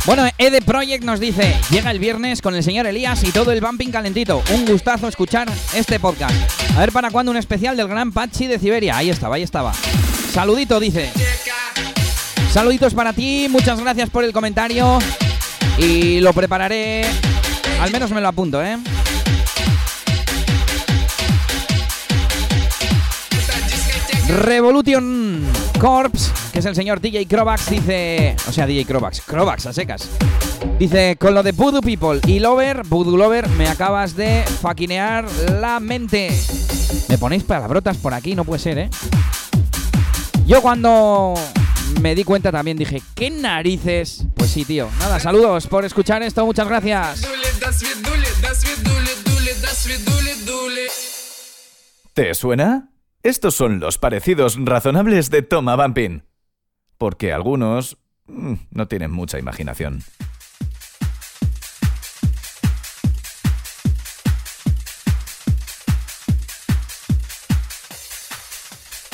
Bueno, 0.05 0.27
Ede 0.37 0.61
Project 0.61 1.05
nos 1.05 1.21
dice, 1.21 1.55
llega 1.69 1.89
el 1.89 1.97
viernes 1.97 2.41
con 2.41 2.53
el 2.55 2.61
señor 2.61 2.85
Elías 2.85 3.23
y 3.23 3.31
todo 3.31 3.53
el 3.53 3.61
bumping 3.61 3.89
calentito. 3.89 4.43
Un 4.53 4.65
gustazo 4.65 5.07
escuchar 5.07 5.49
este 5.73 5.97
podcast. 5.97 6.35
A 6.75 6.81
ver 6.81 6.91
para 6.91 7.09
cuándo 7.09 7.31
un 7.31 7.37
especial 7.37 7.77
del 7.77 7.87
gran 7.87 8.11
Pachi 8.11 8.47
de 8.47 8.59
Siberia. 8.59 8.97
Ahí 8.97 9.09
estaba, 9.09 9.37
ahí 9.37 9.43
estaba. 9.43 9.71
Saludito, 10.33 10.81
dice. 10.81 11.09
Saluditos 12.51 12.93
para 12.93 13.13
ti, 13.13 13.47
muchas 13.49 13.79
gracias 13.79 14.09
por 14.09 14.25
el 14.25 14.33
comentario. 14.33 14.99
Y 15.77 16.19
lo 16.19 16.33
prepararé. 16.33 17.05
Al 17.79 17.89
menos 17.91 18.11
me 18.11 18.19
lo 18.19 18.27
apunto, 18.27 18.61
¿eh? 18.61 18.77
Revolution 24.27 25.62
Corps, 25.83 26.31
que 26.53 26.59
es 26.59 26.65
el 26.65 26.75
señor 26.75 27.01
DJ 27.01 27.27
Crovax, 27.27 27.69
dice. 27.69 28.37
O 28.47 28.53
sea, 28.53 28.65
DJ 28.65 28.85
Crovax, 28.85 29.19
Crovax 29.19 29.65
a 29.65 29.73
secas. 29.73 30.07
Dice: 30.79 31.17
Con 31.19 31.33
lo 31.33 31.43
de 31.43 31.51
Voodoo 31.51 31.81
People 31.81 32.21
y 32.25 32.39
Lover, 32.39 32.83
Voodoo 32.85 33.17
Lover, 33.17 33.49
me 33.49 33.67
acabas 33.67 34.15
de 34.15 34.45
faquinear 34.61 35.29
la 35.59 35.81
mente. 35.81 36.29
Me 37.09 37.17
ponéis 37.17 37.43
palabrotas 37.43 37.97
por 37.97 38.13
aquí, 38.13 38.33
no 38.33 38.45
puede 38.45 38.61
ser, 38.61 38.77
¿eh? 38.77 38.89
Yo 40.45 40.61
cuando 40.61 41.33
me 41.99 42.15
di 42.15 42.23
cuenta 42.23 42.49
también 42.49 42.77
dije: 42.77 43.01
¿Qué 43.13 43.29
narices? 43.29 44.23
Pues 44.35 44.51
sí, 44.51 44.63
tío. 44.63 44.87
Nada, 44.99 45.19
saludos 45.19 45.67
por 45.67 45.83
escuchar 45.83 46.23
esto, 46.23 46.45
muchas 46.45 46.65
gracias. 46.65 47.27
¿Te 52.13 52.33
suena? 52.33 52.92
Estos 53.23 53.55
son 53.55 53.79
los 53.79 53.97
parecidos 53.97 54.57
razonables 54.59 55.29
de 55.29 55.43
Toma 55.43 55.77
Bumping. 55.77 56.23
Porque 56.97 57.31
algunos 57.31 57.97
mm, 58.27 58.53
no 58.71 58.87
tienen 58.89 59.11
mucha 59.11 59.39
imaginación. 59.39 60.03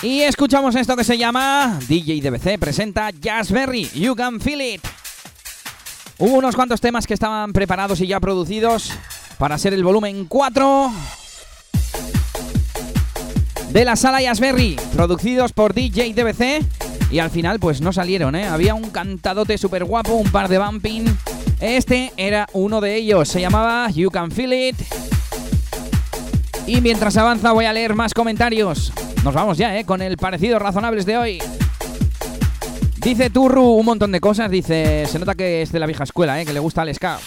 Y 0.02 0.22
escuchamos 0.22 0.76
esto 0.76 0.96
que 0.96 1.04
se 1.04 1.20
llama 1.20 1.78
DJ 1.88 2.22
DBC 2.22 2.58
presenta 2.58 3.12
Jazzberry, 3.12 3.90
You 3.90 4.16
Can 4.16 4.42
Feel 4.42 4.62
It. 4.62 4.82
Hubo 6.18 6.36
unos 6.36 6.56
cuantos 6.56 6.82
temas 6.82 7.06
que 7.06 7.14
estaban 7.14 7.54
preparados 7.54 8.02
y 8.02 8.08
ya 8.08 8.20
producidos 8.20 8.92
para 9.38 9.60
ser 9.60 9.76
el 9.76 9.84
volumen 9.84 10.26
4 10.26 10.92
de 13.70 13.86
la 13.86 13.96
sala 13.96 14.22
Jazzberry, 14.22 14.78
producidos 14.94 15.54
por 15.54 15.74
DJ 15.74 16.14
DBC 16.14 16.66
y 17.12 17.20
al 17.20 17.30
final 17.30 17.60
pues 17.60 17.82
no 17.82 17.94
salieron, 17.94 18.36
¿eh? 18.36 18.48
Había 18.48 18.74
un 18.76 18.90
cantadote 18.90 19.58
súper 19.58 19.84
guapo, 19.84 20.14
un 20.14 20.32
par 20.32 20.48
de 20.48 20.58
bumping. 20.58 21.06
Este 21.60 22.12
era 22.18 22.48
uno 22.54 22.82
de 22.82 22.96
ellos, 22.96 23.28
se 23.28 23.42
llamaba 23.42 23.90
You 23.92 24.10
Can 24.10 24.32
Feel 24.32 24.54
It. 24.54 24.76
Y 26.66 26.82
mientras 26.82 27.18
avanza 27.18 27.52
voy 27.52 27.66
a 27.66 27.74
leer 27.74 27.96
más 27.96 28.14
comentarios. 28.14 28.94
Nos 29.24 29.34
vamos 29.34 29.58
ya, 29.58 29.78
¿eh? 29.78 29.86
Con 29.86 30.02
el 30.02 30.18
parecido 30.18 30.60
razonables 30.60 31.06
de 31.06 31.18
hoy. 31.18 31.42
Dice 32.98 33.30
Turru 33.30 33.64
un 33.74 33.86
montón 33.86 34.12
de 34.12 34.20
cosas. 34.20 34.52
Dice, 34.52 35.06
se 35.08 35.20
nota 35.20 35.36
que 35.36 35.62
es 35.62 35.72
de 35.72 35.80
la 35.80 35.86
vieja 35.86 36.04
escuela, 36.04 36.40
¿eh? 36.42 36.46
Que 36.46 36.54
le 36.54 36.60
gusta 36.60 36.84
el 36.84 36.94
ska. 36.94 37.20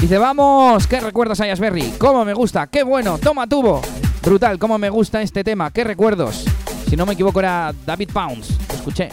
Dice, 0.00 0.18
vamos, 0.18 0.86
¿qué 0.86 1.00
recuerdos 1.00 1.40
hay, 1.40 1.50
Asberry? 1.50 1.94
¿Cómo 1.98 2.24
me 2.24 2.32
gusta? 2.32 2.68
¡Qué 2.68 2.84
bueno! 2.84 3.18
¡Toma 3.18 3.48
tubo! 3.48 3.82
Brutal, 4.28 4.58
¿cómo 4.58 4.76
me 4.76 4.90
gusta 4.90 5.22
este 5.22 5.42
tema? 5.42 5.70
¿Qué 5.70 5.84
recuerdos? 5.84 6.44
Si 6.90 6.96
no 6.96 7.06
me 7.06 7.14
equivoco 7.14 7.40
era 7.40 7.74
David 7.86 8.10
Pounds. 8.12 8.58
Escuché. 8.74 9.08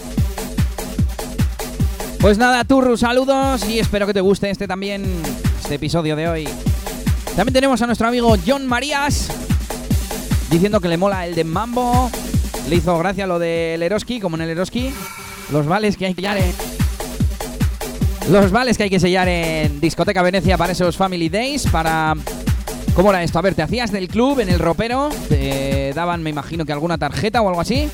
Pues 2.19 2.37
nada, 2.37 2.65
Turru, 2.65 2.97
saludos 2.97 3.65
y 3.65 3.79
espero 3.79 4.07
que 4.07 4.13
te 4.13 4.19
guste 4.19 4.49
este 4.49 4.67
también, 4.67 5.05
este 5.61 5.75
episodio 5.75 6.17
de 6.17 6.27
hoy. 6.27 6.49
También 7.33 7.53
tenemos 7.53 7.81
a 7.81 7.85
nuestro 7.85 8.09
amigo 8.09 8.35
John 8.45 8.67
Marías 8.67 9.29
diciendo 10.51 10.81
que 10.81 10.89
le 10.89 10.97
mola 10.97 11.25
el 11.25 11.33
de 11.33 11.45
Mambo. 11.45 12.11
Le 12.67 12.75
hizo 12.75 12.97
gracia 12.97 13.25
lo 13.25 13.39
del 13.39 13.81
Eroski, 13.83 14.19
como 14.19 14.35
en 14.35 14.41
el 14.41 14.49
Eroski. 14.49 14.93
Los 15.49 15.65
vales 15.65 15.95
que 15.95 16.07
hay 16.07 16.13
que 16.13 16.23
sellar 16.23 16.37
en... 16.39 16.53
Los 18.33 18.51
vales 18.51 18.75
que 18.75 18.83
hay 18.83 18.89
que 18.89 18.99
sellar 18.99 19.29
en 19.29 19.79
Discoteca 19.79 20.21
Venecia 20.21 20.57
para 20.57 20.73
esos 20.73 20.97
Family 20.97 21.29
Days, 21.29 21.67
para... 21.67 22.15
¿Cómo 22.95 23.09
era 23.09 23.21
esto? 23.23 23.39
A 23.39 23.41
ver, 23.41 23.55
te 23.55 23.61
hacías 23.61 23.91
del 23.91 24.07
club 24.07 24.39
en 24.39 24.47
el 24.47 24.57
ropero, 24.57 25.09
te 25.27 25.91
daban, 25.93 26.23
me 26.23 26.29
imagino 26.29 26.63
que 26.63 26.71
alguna 26.71 26.97
tarjeta 26.97 27.41
o 27.41 27.49
algo 27.49 27.59
así, 27.59 27.89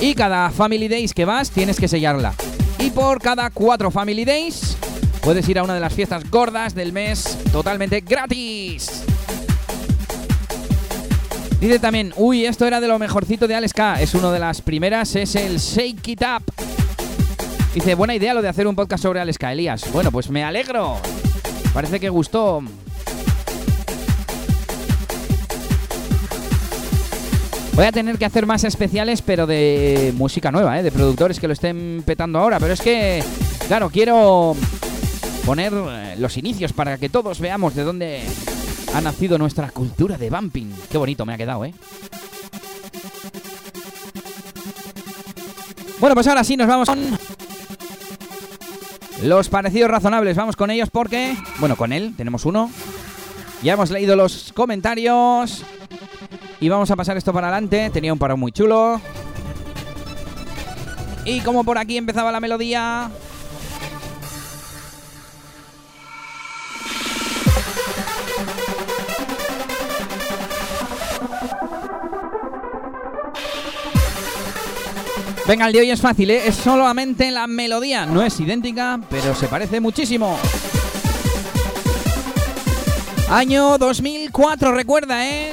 y 0.00 0.14
cada 0.14 0.50
Family 0.50 0.88
Days 0.88 1.12
que 1.12 1.26
vas 1.26 1.50
tienes 1.50 1.78
que 1.78 1.88
sellarla. 1.88 2.32
Y 2.78 2.88
por 2.88 3.20
cada 3.20 3.50
cuatro 3.50 3.90
Family 3.90 4.24
Days 4.24 4.78
puedes 5.20 5.46
ir 5.50 5.58
a 5.58 5.62
una 5.62 5.74
de 5.74 5.80
las 5.80 5.92
fiestas 5.92 6.30
gordas 6.30 6.74
del 6.74 6.94
mes 6.94 7.36
totalmente 7.52 8.00
gratis. 8.00 9.02
Dice 11.60 11.78
también, 11.78 12.14
uy, 12.16 12.46
esto 12.46 12.66
era 12.66 12.80
de 12.80 12.88
lo 12.88 12.98
mejorcito 12.98 13.46
de 13.46 13.54
Alex 13.54 13.74
K. 13.74 14.00
Es 14.00 14.14
una 14.14 14.32
de 14.32 14.38
las 14.38 14.62
primeras, 14.62 15.16
es 15.16 15.34
el 15.34 15.58
Shake 15.58 16.08
It 16.08 16.22
Up. 16.22 16.44
Dice, 17.74 17.94
buena 17.94 18.14
idea 18.14 18.32
lo 18.32 18.40
de 18.40 18.48
hacer 18.48 18.66
un 18.66 18.74
podcast 18.74 19.02
sobre 19.02 19.20
Alex 19.20 19.36
K, 19.36 19.52
Elías. 19.52 19.84
Bueno, 19.92 20.10
pues 20.10 20.30
me 20.30 20.42
alegro. 20.42 20.96
Parece 21.74 22.00
que 22.00 22.08
gustó. 22.08 22.62
Voy 27.76 27.84
a 27.84 27.92
tener 27.92 28.16
que 28.16 28.24
hacer 28.24 28.46
más 28.46 28.64
especiales, 28.64 29.20
pero 29.20 29.46
de 29.46 30.14
música 30.16 30.50
nueva, 30.50 30.80
¿eh? 30.80 30.82
de 30.82 30.90
productores 30.90 31.38
que 31.38 31.46
lo 31.46 31.52
estén 31.52 32.02
petando 32.06 32.38
ahora. 32.38 32.58
Pero 32.58 32.72
es 32.72 32.80
que, 32.80 33.22
claro, 33.68 33.90
quiero 33.90 34.56
poner 35.44 35.74
eh, 35.74 36.16
los 36.18 36.38
inicios 36.38 36.72
para 36.72 36.96
que 36.96 37.10
todos 37.10 37.38
veamos 37.38 37.74
de 37.74 37.84
dónde 37.84 38.22
ha 38.94 39.00
nacido 39.02 39.36
nuestra 39.36 39.68
cultura 39.68 40.16
de 40.16 40.30
bumping. 40.30 40.72
Qué 40.90 40.96
bonito 40.96 41.26
me 41.26 41.34
ha 41.34 41.36
quedado, 41.36 41.66
¿eh? 41.66 41.74
Bueno, 46.00 46.14
pues 46.14 46.26
ahora 46.28 46.44
sí 46.44 46.56
nos 46.56 46.68
vamos 46.68 46.88
con 46.88 46.98
los 49.22 49.50
parecidos 49.50 49.90
razonables. 49.90 50.34
Vamos 50.34 50.56
con 50.56 50.70
ellos 50.70 50.88
porque, 50.90 51.36
bueno, 51.58 51.76
con 51.76 51.92
él 51.92 52.14
tenemos 52.16 52.46
uno. 52.46 52.70
Ya 53.62 53.74
hemos 53.74 53.90
leído 53.90 54.16
los 54.16 54.54
comentarios 54.54 55.62
y 56.60 56.68
vamos 56.68 56.90
a 56.90 56.96
pasar 56.96 57.16
esto 57.16 57.32
para 57.32 57.48
adelante. 57.48 57.90
Tenía 57.90 58.12
un 58.12 58.18
paro 58.18 58.36
muy 58.36 58.52
chulo. 58.52 59.00
Y 61.24 61.40
como 61.40 61.64
por 61.64 61.78
aquí 61.78 61.96
empezaba 61.96 62.30
la 62.30 62.40
melodía, 62.40 63.10
Venga, 75.46 75.68
el 75.68 75.72
de 75.72 75.78
hoy 75.78 75.90
es 75.92 76.00
fácil, 76.00 76.28
¿eh? 76.32 76.48
es 76.48 76.56
solamente 76.56 77.30
la 77.30 77.46
melodía. 77.46 78.04
No 78.04 78.20
es 78.20 78.40
idéntica, 78.40 78.98
pero 79.08 79.32
se 79.32 79.46
parece 79.46 79.78
muchísimo. 79.78 80.36
Año 83.30 83.78
2004, 83.78 84.72
recuerda, 84.72 85.24
¿eh? 85.24 85.52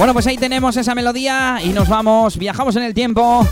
Bueno, 0.00 0.14
pues 0.14 0.26
ahí 0.26 0.38
tenemos 0.38 0.78
esa 0.78 0.94
melodía 0.94 1.58
y 1.62 1.74
nos 1.74 1.86
vamos, 1.86 2.38
viajamos 2.38 2.74
en 2.74 2.84
el 2.84 2.94
tiempo 2.94 3.46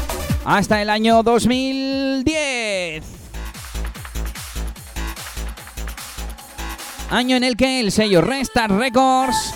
hasta 0.47 0.81
el 0.81 0.89
año 0.89 1.23
2010. 1.23 3.05
Año 7.11 7.37
en 7.37 7.45
el 7.45 7.55
que 7.55 7.81
el 7.81 7.93
sello 7.93 8.23
Restart 8.23 8.73
Records, 8.73 9.53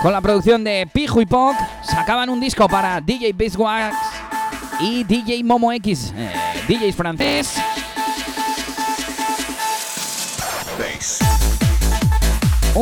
con 0.00 0.12
la 0.12 0.20
producción 0.20 0.62
de 0.62 0.88
Pijo 0.92 1.20
y 1.22 1.26
Poc, 1.26 1.56
sacaban 1.82 2.30
un 2.30 2.38
disco 2.38 2.68
para 2.68 3.00
DJ 3.00 3.32
Beeswax 3.32 3.96
y 4.78 5.02
DJ 5.02 5.42
Momo 5.42 5.72
X, 5.72 6.14
eh, 6.16 6.30
DJs 6.68 6.94
francés. 6.94 7.60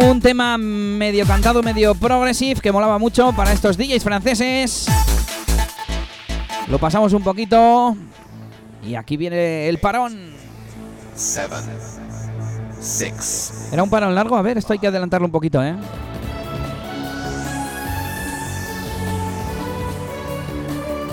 Un 0.00 0.20
tema 0.20 0.56
medio 0.56 1.26
cantado, 1.26 1.60
medio 1.60 1.92
progressive, 1.92 2.60
que 2.60 2.70
molaba 2.70 2.98
mucho 2.98 3.32
para 3.32 3.52
estos 3.52 3.76
DJs 3.76 4.04
franceses. 4.04 4.86
Lo 6.68 6.78
pasamos 6.78 7.12
un 7.14 7.22
poquito. 7.24 7.96
Y 8.84 8.94
aquí 8.94 9.16
viene 9.16 9.68
el 9.68 9.78
parón. 9.78 10.30
Era 13.72 13.82
un 13.82 13.90
parón 13.90 14.14
largo, 14.14 14.36
a 14.36 14.42
ver, 14.42 14.58
esto 14.58 14.72
hay 14.72 14.78
que 14.78 14.86
adelantarlo 14.86 15.26
un 15.26 15.32
poquito, 15.32 15.60
¿eh? 15.64 15.74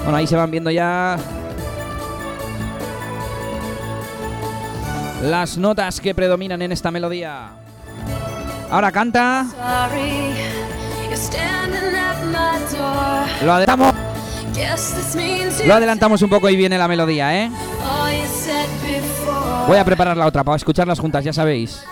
Bueno, 0.03 0.15
ahí 0.15 0.27
se 0.27 0.35
van 0.35 0.51
viendo 0.51 0.69
ya 0.69 1.17
las 5.23 5.57
notas 5.57 5.99
que 5.99 6.13
predominan 6.13 6.61
en 6.61 6.71
esta 6.71 6.91
melodía. 6.91 7.64
Ahora 8.69 8.91
canta. 8.91 9.45
Lo 13.43 13.53
adelantamos. 13.53 13.93
Lo 15.65 15.73
adelantamos 15.73 16.21
un 16.21 16.29
poco 16.29 16.49
y 16.49 16.55
viene 16.55 16.77
la 16.77 16.87
melodía, 16.87 17.43
¿eh? 17.43 17.51
Voy 19.67 19.77
a 19.77 19.85
preparar 19.85 20.15
la 20.17 20.25
otra 20.25 20.43
para 20.43 20.57
escucharlas 20.57 20.99
juntas, 20.99 21.23
ya 21.23 21.33
sabéis. 21.33 21.83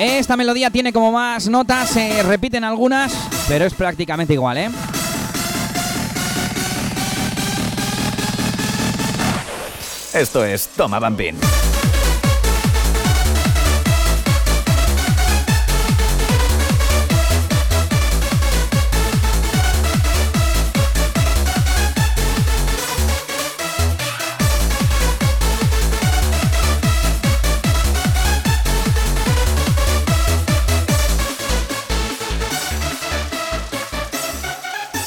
Esta 0.00 0.36
melodía 0.36 0.70
tiene 0.70 0.92
como 0.92 1.10
más 1.10 1.48
notas, 1.48 1.90
se 1.90 2.22
repiten 2.22 2.62
algunas, 2.62 3.12
pero 3.48 3.64
es 3.64 3.74
prácticamente 3.74 4.32
igual, 4.32 4.56
¿eh? 4.56 4.70
Esto 10.14 10.44
es 10.44 10.68
Toma 10.68 11.00
Bumping. 11.00 11.67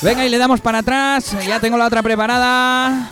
Venga, 0.02 0.26
y 0.26 0.30
le 0.30 0.38
damos 0.38 0.62
para 0.62 0.80
atrás. 0.80 1.36
Ya 1.46 1.60
tengo 1.60 1.78
la 1.78 1.86
otra 1.86 2.02
preparada. 2.02 3.08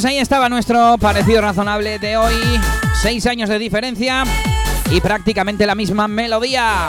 Pues 0.00 0.12
ahí 0.12 0.18
estaba 0.18 0.48
nuestro 0.48 0.96
parecido 0.96 1.42
razonable 1.42 1.98
de 1.98 2.16
hoy. 2.16 2.32
Seis 3.02 3.26
años 3.26 3.50
de 3.50 3.58
diferencia 3.58 4.24
y 4.90 4.98
prácticamente 4.98 5.66
la 5.66 5.74
misma 5.74 6.08
melodía. 6.08 6.86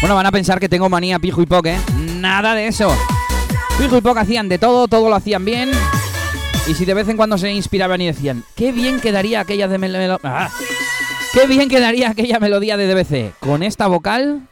Bueno, 0.00 0.14
van 0.14 0.26
a 0.26 0.30
pensar 0.30 0.60
que 0.60 0.68
tengo 0.68 0.88
manía 0.88 1.18
pijo 1.18 1.42
y 1.42 1.46
poc, 1.46 1.66
¿eh? 1.66 1.78
Nada 1.96 2.54
de 2.54 2.68
eso. 2.68 2.96
Pijo 3.76 3.98
y 3.98 4.02
poc 4.02 4.18
hacían 4.18 4.48
de 4.48 4.58
todo, 4.58 4.86
todo 4.86 5.08
lo 5.08 5.16
hacían 5.16 5.44
bien. 5.44 5.72
Y 6.68 6.74
si 6.74 6.84
de 6.84 6.94
vez 6.94 7.08
en 7.08 7.16
cuando 7.16 7.38
se 7.38 7.50
inspiraban 7.50 8.00
y 8.00 8.06
decían, 8.06 8.44
qué 8.54 8.70
bien 8.70 9.00
quedaría 9.00 9.40
aquella 9.40 9.66
de 9.66 10.18
ah, 10.22 10.48
qué 11.32 11.48
bien 11.48 11.68
quedaría 11.68 12.10
aquella 12.10 12.38
melodía 12.38 12.76
de 12.76 12.94
DBC 12.94 13.36
con 13.40 13.64
esta 13.64 13.88
vocal, 13.88 14.46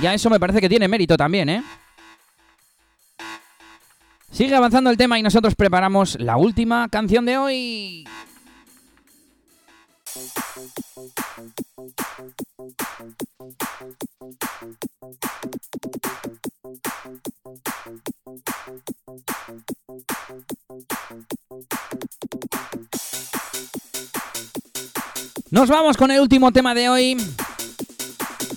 ya 0.00 0.14
eso 0.14 0.30
me 0.30 0.40
parece 0.40 0.62
que 0.62 0.70
tiene 0.70 0.88
mérito 0.88 1.18
también, 1.18 1.50
¿eh? 1.50 1.62
Sigue 4.34 4.56
avanzando 4.56 4.90
el 4.90 4.96
tema 4.96 5.16
y 5.16 5.22
nosotros 5.22 5.54
preparamos 5.54 6.18
la 6.18 6.36
última 6.36 6.88
canción 6.88 7.24
de 7.24 7.38
hoy. 7.38 8.04
Nos 25.52 25.68
vamos 25.68 25.96
con 25.96 26.10
el 26.10 26.20
último 26.20 26.50
tema 26.50 26.74
de 26.74 26.88
hoy. 26.88 27.16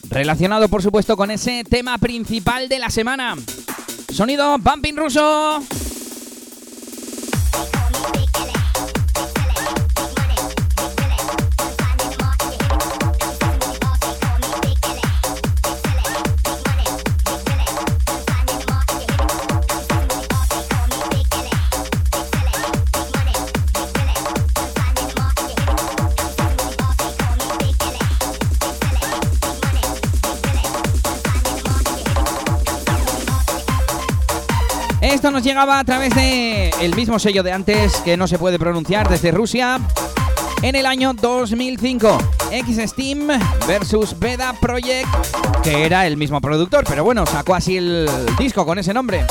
Relacionado, 0.09 0.69
por 0.69 0.81
supuesto, 0.81 1.17
con 1.17 1.31
ese 1.31 1.63
tema 1.63 1.97
principal 1.97 2.69
de 2.69 2.79
la 2.79 2.89
semana. 2.89 3.35
Sonido 4.11 4.57
Bumping 4.57 4.95
Ruso. 4.95 5.61
Esto 35.17 35.31
nos 35.31 35.41
llegaba 35.41 35.79
a 35.79 35.83
través 35.83 36.13
de 36.13 36.69
el 36.79 36.95
mismo 36.95 37.17
sello 37.17 37.41
de 37.41 37.51
antes 37.51 37.95
que 38.01 38.15
no 38.15 38.27
se 38.27 38.37
puede 38.37 38.59
pronunciar 38.59 39.09
desde 39.09 39.31
Rusia. 39.31 39.79
En 40.61 40.75
el 40.75 40.85
año 40.85 41.11
2005, 41.15 42.19
X-Steam 42.51 43.27
versus 43.67 44.19
Veda 44.19 44.53
Project, 44.61 45.07
que 45.63 45.87
era 45.87 46.05
el 46.05 46.17
mismo 46.17 46.39
productor, 46.39 46.83
pero 46.87 47.03
bueno, 47.03 47.25
sacó 47.25 47.55
así 47.55 47.77
el 47.77 48.07
disco 48.37 48.63
con 48.63 48.77
ese 48.77 48.93
nombre. 48.93 49.25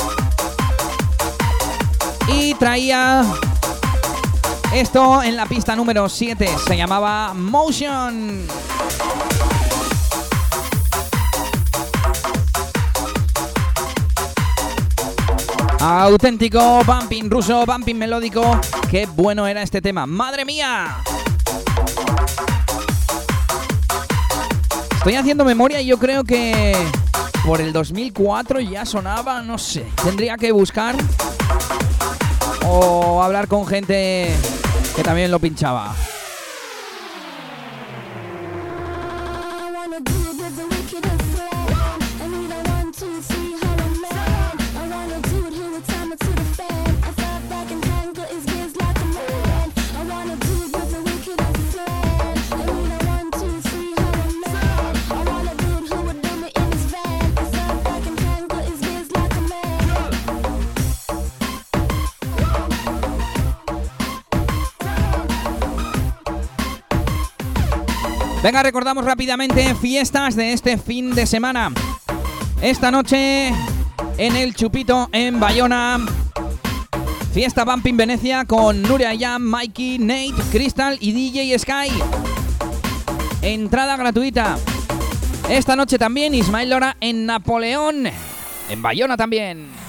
Y 2.26 2.54
traía 2.54 3.24
esto 4.74 5.22
en 5.22 5.36
la 5.36 5.46
pista 5.46 5.76
número 5.76 6.08
7, 6.08 6.48
se 6.66 6.76
llamaba 6.76 7.32
Motion. 7.32 8.44
Auténtico 15.88 16.82
bumping 16.84 17.30
ruso, 17.30 17.64
bumping 17.64 17.94
melódico. 17.94 18.60
Qué 18.90 19.06
bueno 19.06 19.46
era 19.46 19.62
este 19.62 19.80
tema. 19.80 20.04
¡Madre 20.04 20.44
mía! 20.44 20.96
Estoy 24.96 25.14
haciendo 25.14 25.44
memoria 25.44 25.80
y 25.80 25.86
yo 25.86 25.96
creo 25.96 26.24
que 26.24 26.74
por 27.44 27.60
el 27.60 27.72
2004 27.72 28.58
ya 28.62 28.84
sonaba, 28.84 29.42
no 29.42 29.58
sé. 29.58 29.86
Tendría 30.02 30.36
que 30.36 30.50
buscar 30.50 30.96
o 32.66 33.22
hablar 33.22 33.46
con 33.46 33.64
gente 33.64 34.34
que 34.96 35.02
también 35.04 35.30
lo 35.30 35.38
pinchaba. 35.38 35.94
Venga, 68.46 68.62
recordamos 68.62 69.04
rápidamente 69.04 69.74
fiestas 69.74 70.36
de 70.36 70.52
este 70.52 70.78
fin 70.78 71.16
de 71.16 71.26
semana. 71.26 71.72
Esta 72.62 72.92
noche 72.92 73.48
en 74.18 74.36
el 74.36 74.54
Chupito 74.54 75.08
en 75.10 75.40
Bayona. 75.40 75.98
Fiesta 77.34 77.64
Bumping 77.64 77.96
Venecia 77.96 78.44
con 78.44 78.82
Nuria 78.82 79.12
Yam, 79.14 79.42
Mikey, 79.42 79.98
Nate, 79.98 80.40
Crystal 80.52 80.96
y 81.00 81.10
DJ 81.10 81.58
Sky. 81.58 81.90
Entrada 83.42 83.96
gratuita. 83.96 84.56
Esta 85.50 85.74
noche 85.74 85.98
también 85.98 86.32
Ismael 86.32 86.70
Lora 86.70 86.96
en 87.00 87.26
Napoleón. 87.26 88.06
En 88.70 88.80
Bayona 88.80 89.16
también. 89.16 89.85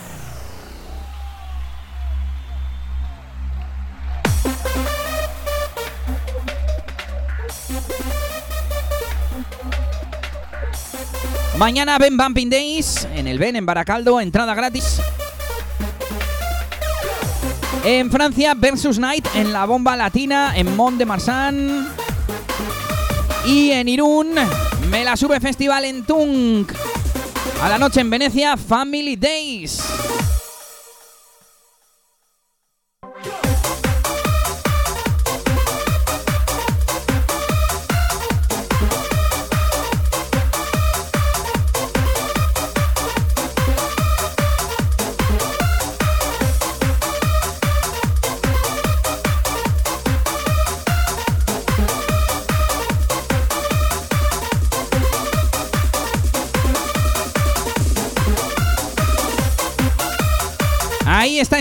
Mañana 11.57 11.97
Ben 11.97 12.15
Bumping 12.15 12.51
Days 12.51 13.07
en 13.15 13.25
el 13.27 13.39
Ben 13.39 13.55
en 13.55 13.65
Baracaldo, 13.65 14.21
entrada 14.21 14.53
gratis. 14.53 15.01
En 17.83 18.11
Francia, 18.11 18.53
Versus 18.53 18.99
Night 18.99 19.25
en 19.33 19.51
la 19.51 19.65
Bomba 19.65 19.95
Latina 19.95 20.53
en 20.55 20.75
Mont 20.75 20.99
de 20.99 21.05
Marsan. 21.05 21.87
Y 23.47 23.71
en 23.71 23.87
Irún, 23.89 24.35
Me 24.91 25.03
la 25.03 25.17
Sube 25.17 25.39
Festival 25.39 25.85
en 25.85 26.03
Tunk. 26.05 26.71
A 27.63 27.69
la 27.69 27.79
noche 27.79 28.01
en 28.01 28.11
Venecia, 28.11 28.55
Family 28.55 29.15
Days. 29.15 29.81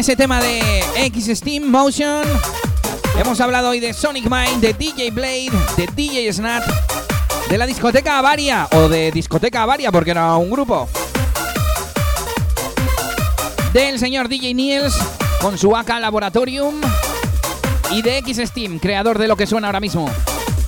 Ese 0.07 0.15
tema 0.15 0.41
de 0.41 0.85
X 1.07 1.37
Steam 1.37 1.69
Motion. 1.69 2.23
Hemos 3.19 3.41
hablado 3.41 3.71
hoy 3.71 3.81
de 3.81 3.93
Sonic 3.93 4.31
Mind, 4.31 4.61
de 4.61 4.73
DJ 4.73 5.11
Blade, 5.11 5.51
de 5.77 5.89
DJ 5.97 6.33
Snap, 6.33 6.63
de 7.51 7.59
la 7.59 7.67
discoteca 7.67 8.17
Avaria 8.17 8.69
o 8.71 8.89
de 8.89 9.11
discoteca 9.11 9.65
Avaria 9.65 9.91
porque 9.91 10.13
era 10.13 10.37
un 10.37 10.49
grupo. 10.49 10.89
Del 13.73 13.99
señor 13.99 14.29
DJ 14.29 14.55
Niels 14.55 14.97
con 15.41 15.59
su 15.59 15.75
AK 15.75 15.99
Laboratorium 15.99 16.81
y 17.91 18.01
de 18.01 18.19
X 18.19 18.41
Steam, 18.45 18.79
creador 18.79 19.19
de 19.19 19.27
lo 19.27 19.35
que 19.37 19.49
suena 19.49 19.67
ahora 19.67 19.81
mismo. 19.81 20.09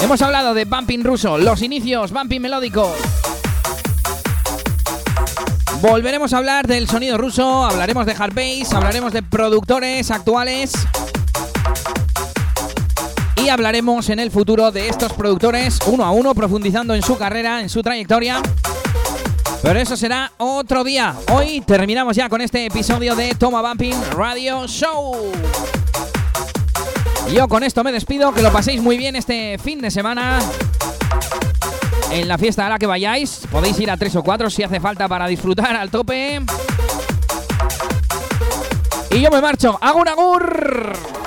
Hemos 0.00 0.20
hablado 0.20 0.52
de 0.52 0.64
Bumping 0.64 1.04
Ruso, 1.04 1.38
los 1.38 1.62
inicios, 1.62 2.10
Bumping 2.10 2.42
Melódico. 2.42 2.92
Volveremos 5.80 6.32
a 6.32 6.38
hablar 6.38 6.66
del 6.66 6.88
sonido 6.88 7.16
ruso, 7.18 7.64
hablaremos 7.64 8.04
de 8.04 8.12
hard 8.12 8.34
bass, 8.34 8.72
hablaremos 8.72 9.12
de 9.12 9.22
productores 9.22 10.10
actuales 10.10 10.72
y 13.36 13.48
hablaremos 13.48 14.08
en 14.08 14.18
el 14.18 14.32
futuro 14.32 14.72
de 14.72 14.88
estos 14.88 15.12
productores 15.12 15.78
uno 15.86 16.04
a 16.04 16.10
uno, 16.10 16.34
profundizando 16.34 16.96
en 16.96 17.02
su 17.02 17.16
carrera, 17.16 17.60
en 17.60 17.68
su 17.68 17.80
trayectoria 17.82 18.42
Pero 19.62 19.78
eso 19.78 19.96
será 19.96 20.32
otro 20.38 20.82
día. 20.82 21.14
Hoy 21.32 21.60
terminamos 21.60 22.16
ya 22.16 22.28
con 22.28 22.40
este 22.40 22.66
episodio 22.66 23.14
de 23.14 23.36
Toma 23.36 23.62
Bumping 23.62 23.94
Radio 24.16 24.66
Show. 24.66 25.30
Yo 27.32 27.46
con 27.46 27.62
esto 27.62 27.84
me 27.84 27.92
despido, 27.92 28.34
que 28.34 28.42
lo 28.42 28.50
paséis 28.50 28.82
muy 28.82 28.98
bien 28.98 29.14
este 29.14 29.58
fin 29.58 29.80
de 29.80 29.92
semana. 29.92 30.40
En 32.10 32.26
la 32.26 32.38
fiesta 32.38 32.66
a 32.66 32.68
la 32.68 32.78
que 32.78 32.86
vayáis, 32.86 33.46
podéis 33.50 33.78
ir 33.80 33.90
a 33.90 33.96
tres 33.96 34.16
o 34.16 34.22
cuatro 34.22 34.48
si 34.50 34.62
hace 34.62 34.80
falta 34.80 35.08
para 35.08 35.26
disfrutar 35.26 35.76
al 35.76 35.90
tope. 35.90 36.40
Y 39.10 39.20
yo 39.20 39.30
me 39.30 39.40
marcho. 39.40 39.78
¡Agur, 39.80 40.08
agur! 40.08 41.17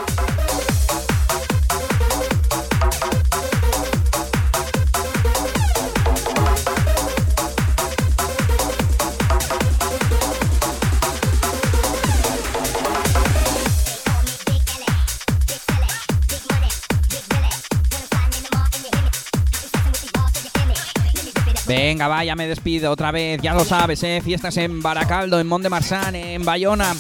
Venga, 21.72 22.10
vaya, 22.10 22.35
me 22.35 22.48
despido 22.48 22.91
otra 22.91 23.11
vez. 23.11 23.41
Ya 23.41 23.53
lo 23.53 23.64
sabes, 23.64 24.03
¿eh? 24.03 24.22
Fiestas 24.22 24.57
en 24.57 24.81
Baracaldo, 24.81 25.39
en 25.39 25.48
Mont 25.48 25.64
de 25.64 25.69
Marsan, 25.69 26.15
en 26.15 26.43
Bayona, 26.43 26.93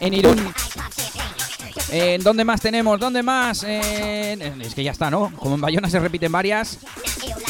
en 0.00 0.14
Irún. 0.14 0.54
¿En 1.90 2.22
dónde 2.22 2.42
más 2.42 2.62
tenemos? 2.62 2.98
¿Dónde 2.98 3.22
más? 3.22 3.64
Es 3.64 4.74
que 4.74 4.82
ya 4.82 4.92
está, 4.92 5.10
¿no? 5.10 5.30
Como 5.36 5.56
en 5.56 5.60
Bayona 5.60 5.90
se 5.90 6.00
repiten 6.00 6.32
varias. 6.32 6.78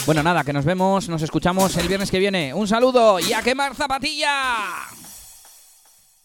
Bueno, 0.05 0.25
nada, 0.25 0.43
que 0.43 0.53
nos 0.53 0.65
vemos, 0.65 1.09
nos 1.09 1.23
escuchamos 1.23 1.77
el 1.77 1.87
viernes 1.87 2.11
que 2.11 2.19
viene. 2.19 2.53
Un 2.53 2.67
saludo 2.67 3.21
y 3.21 3.33
a 3.33 3.43
quemar 3.43 3.77
zapatilla. 3.77 4.94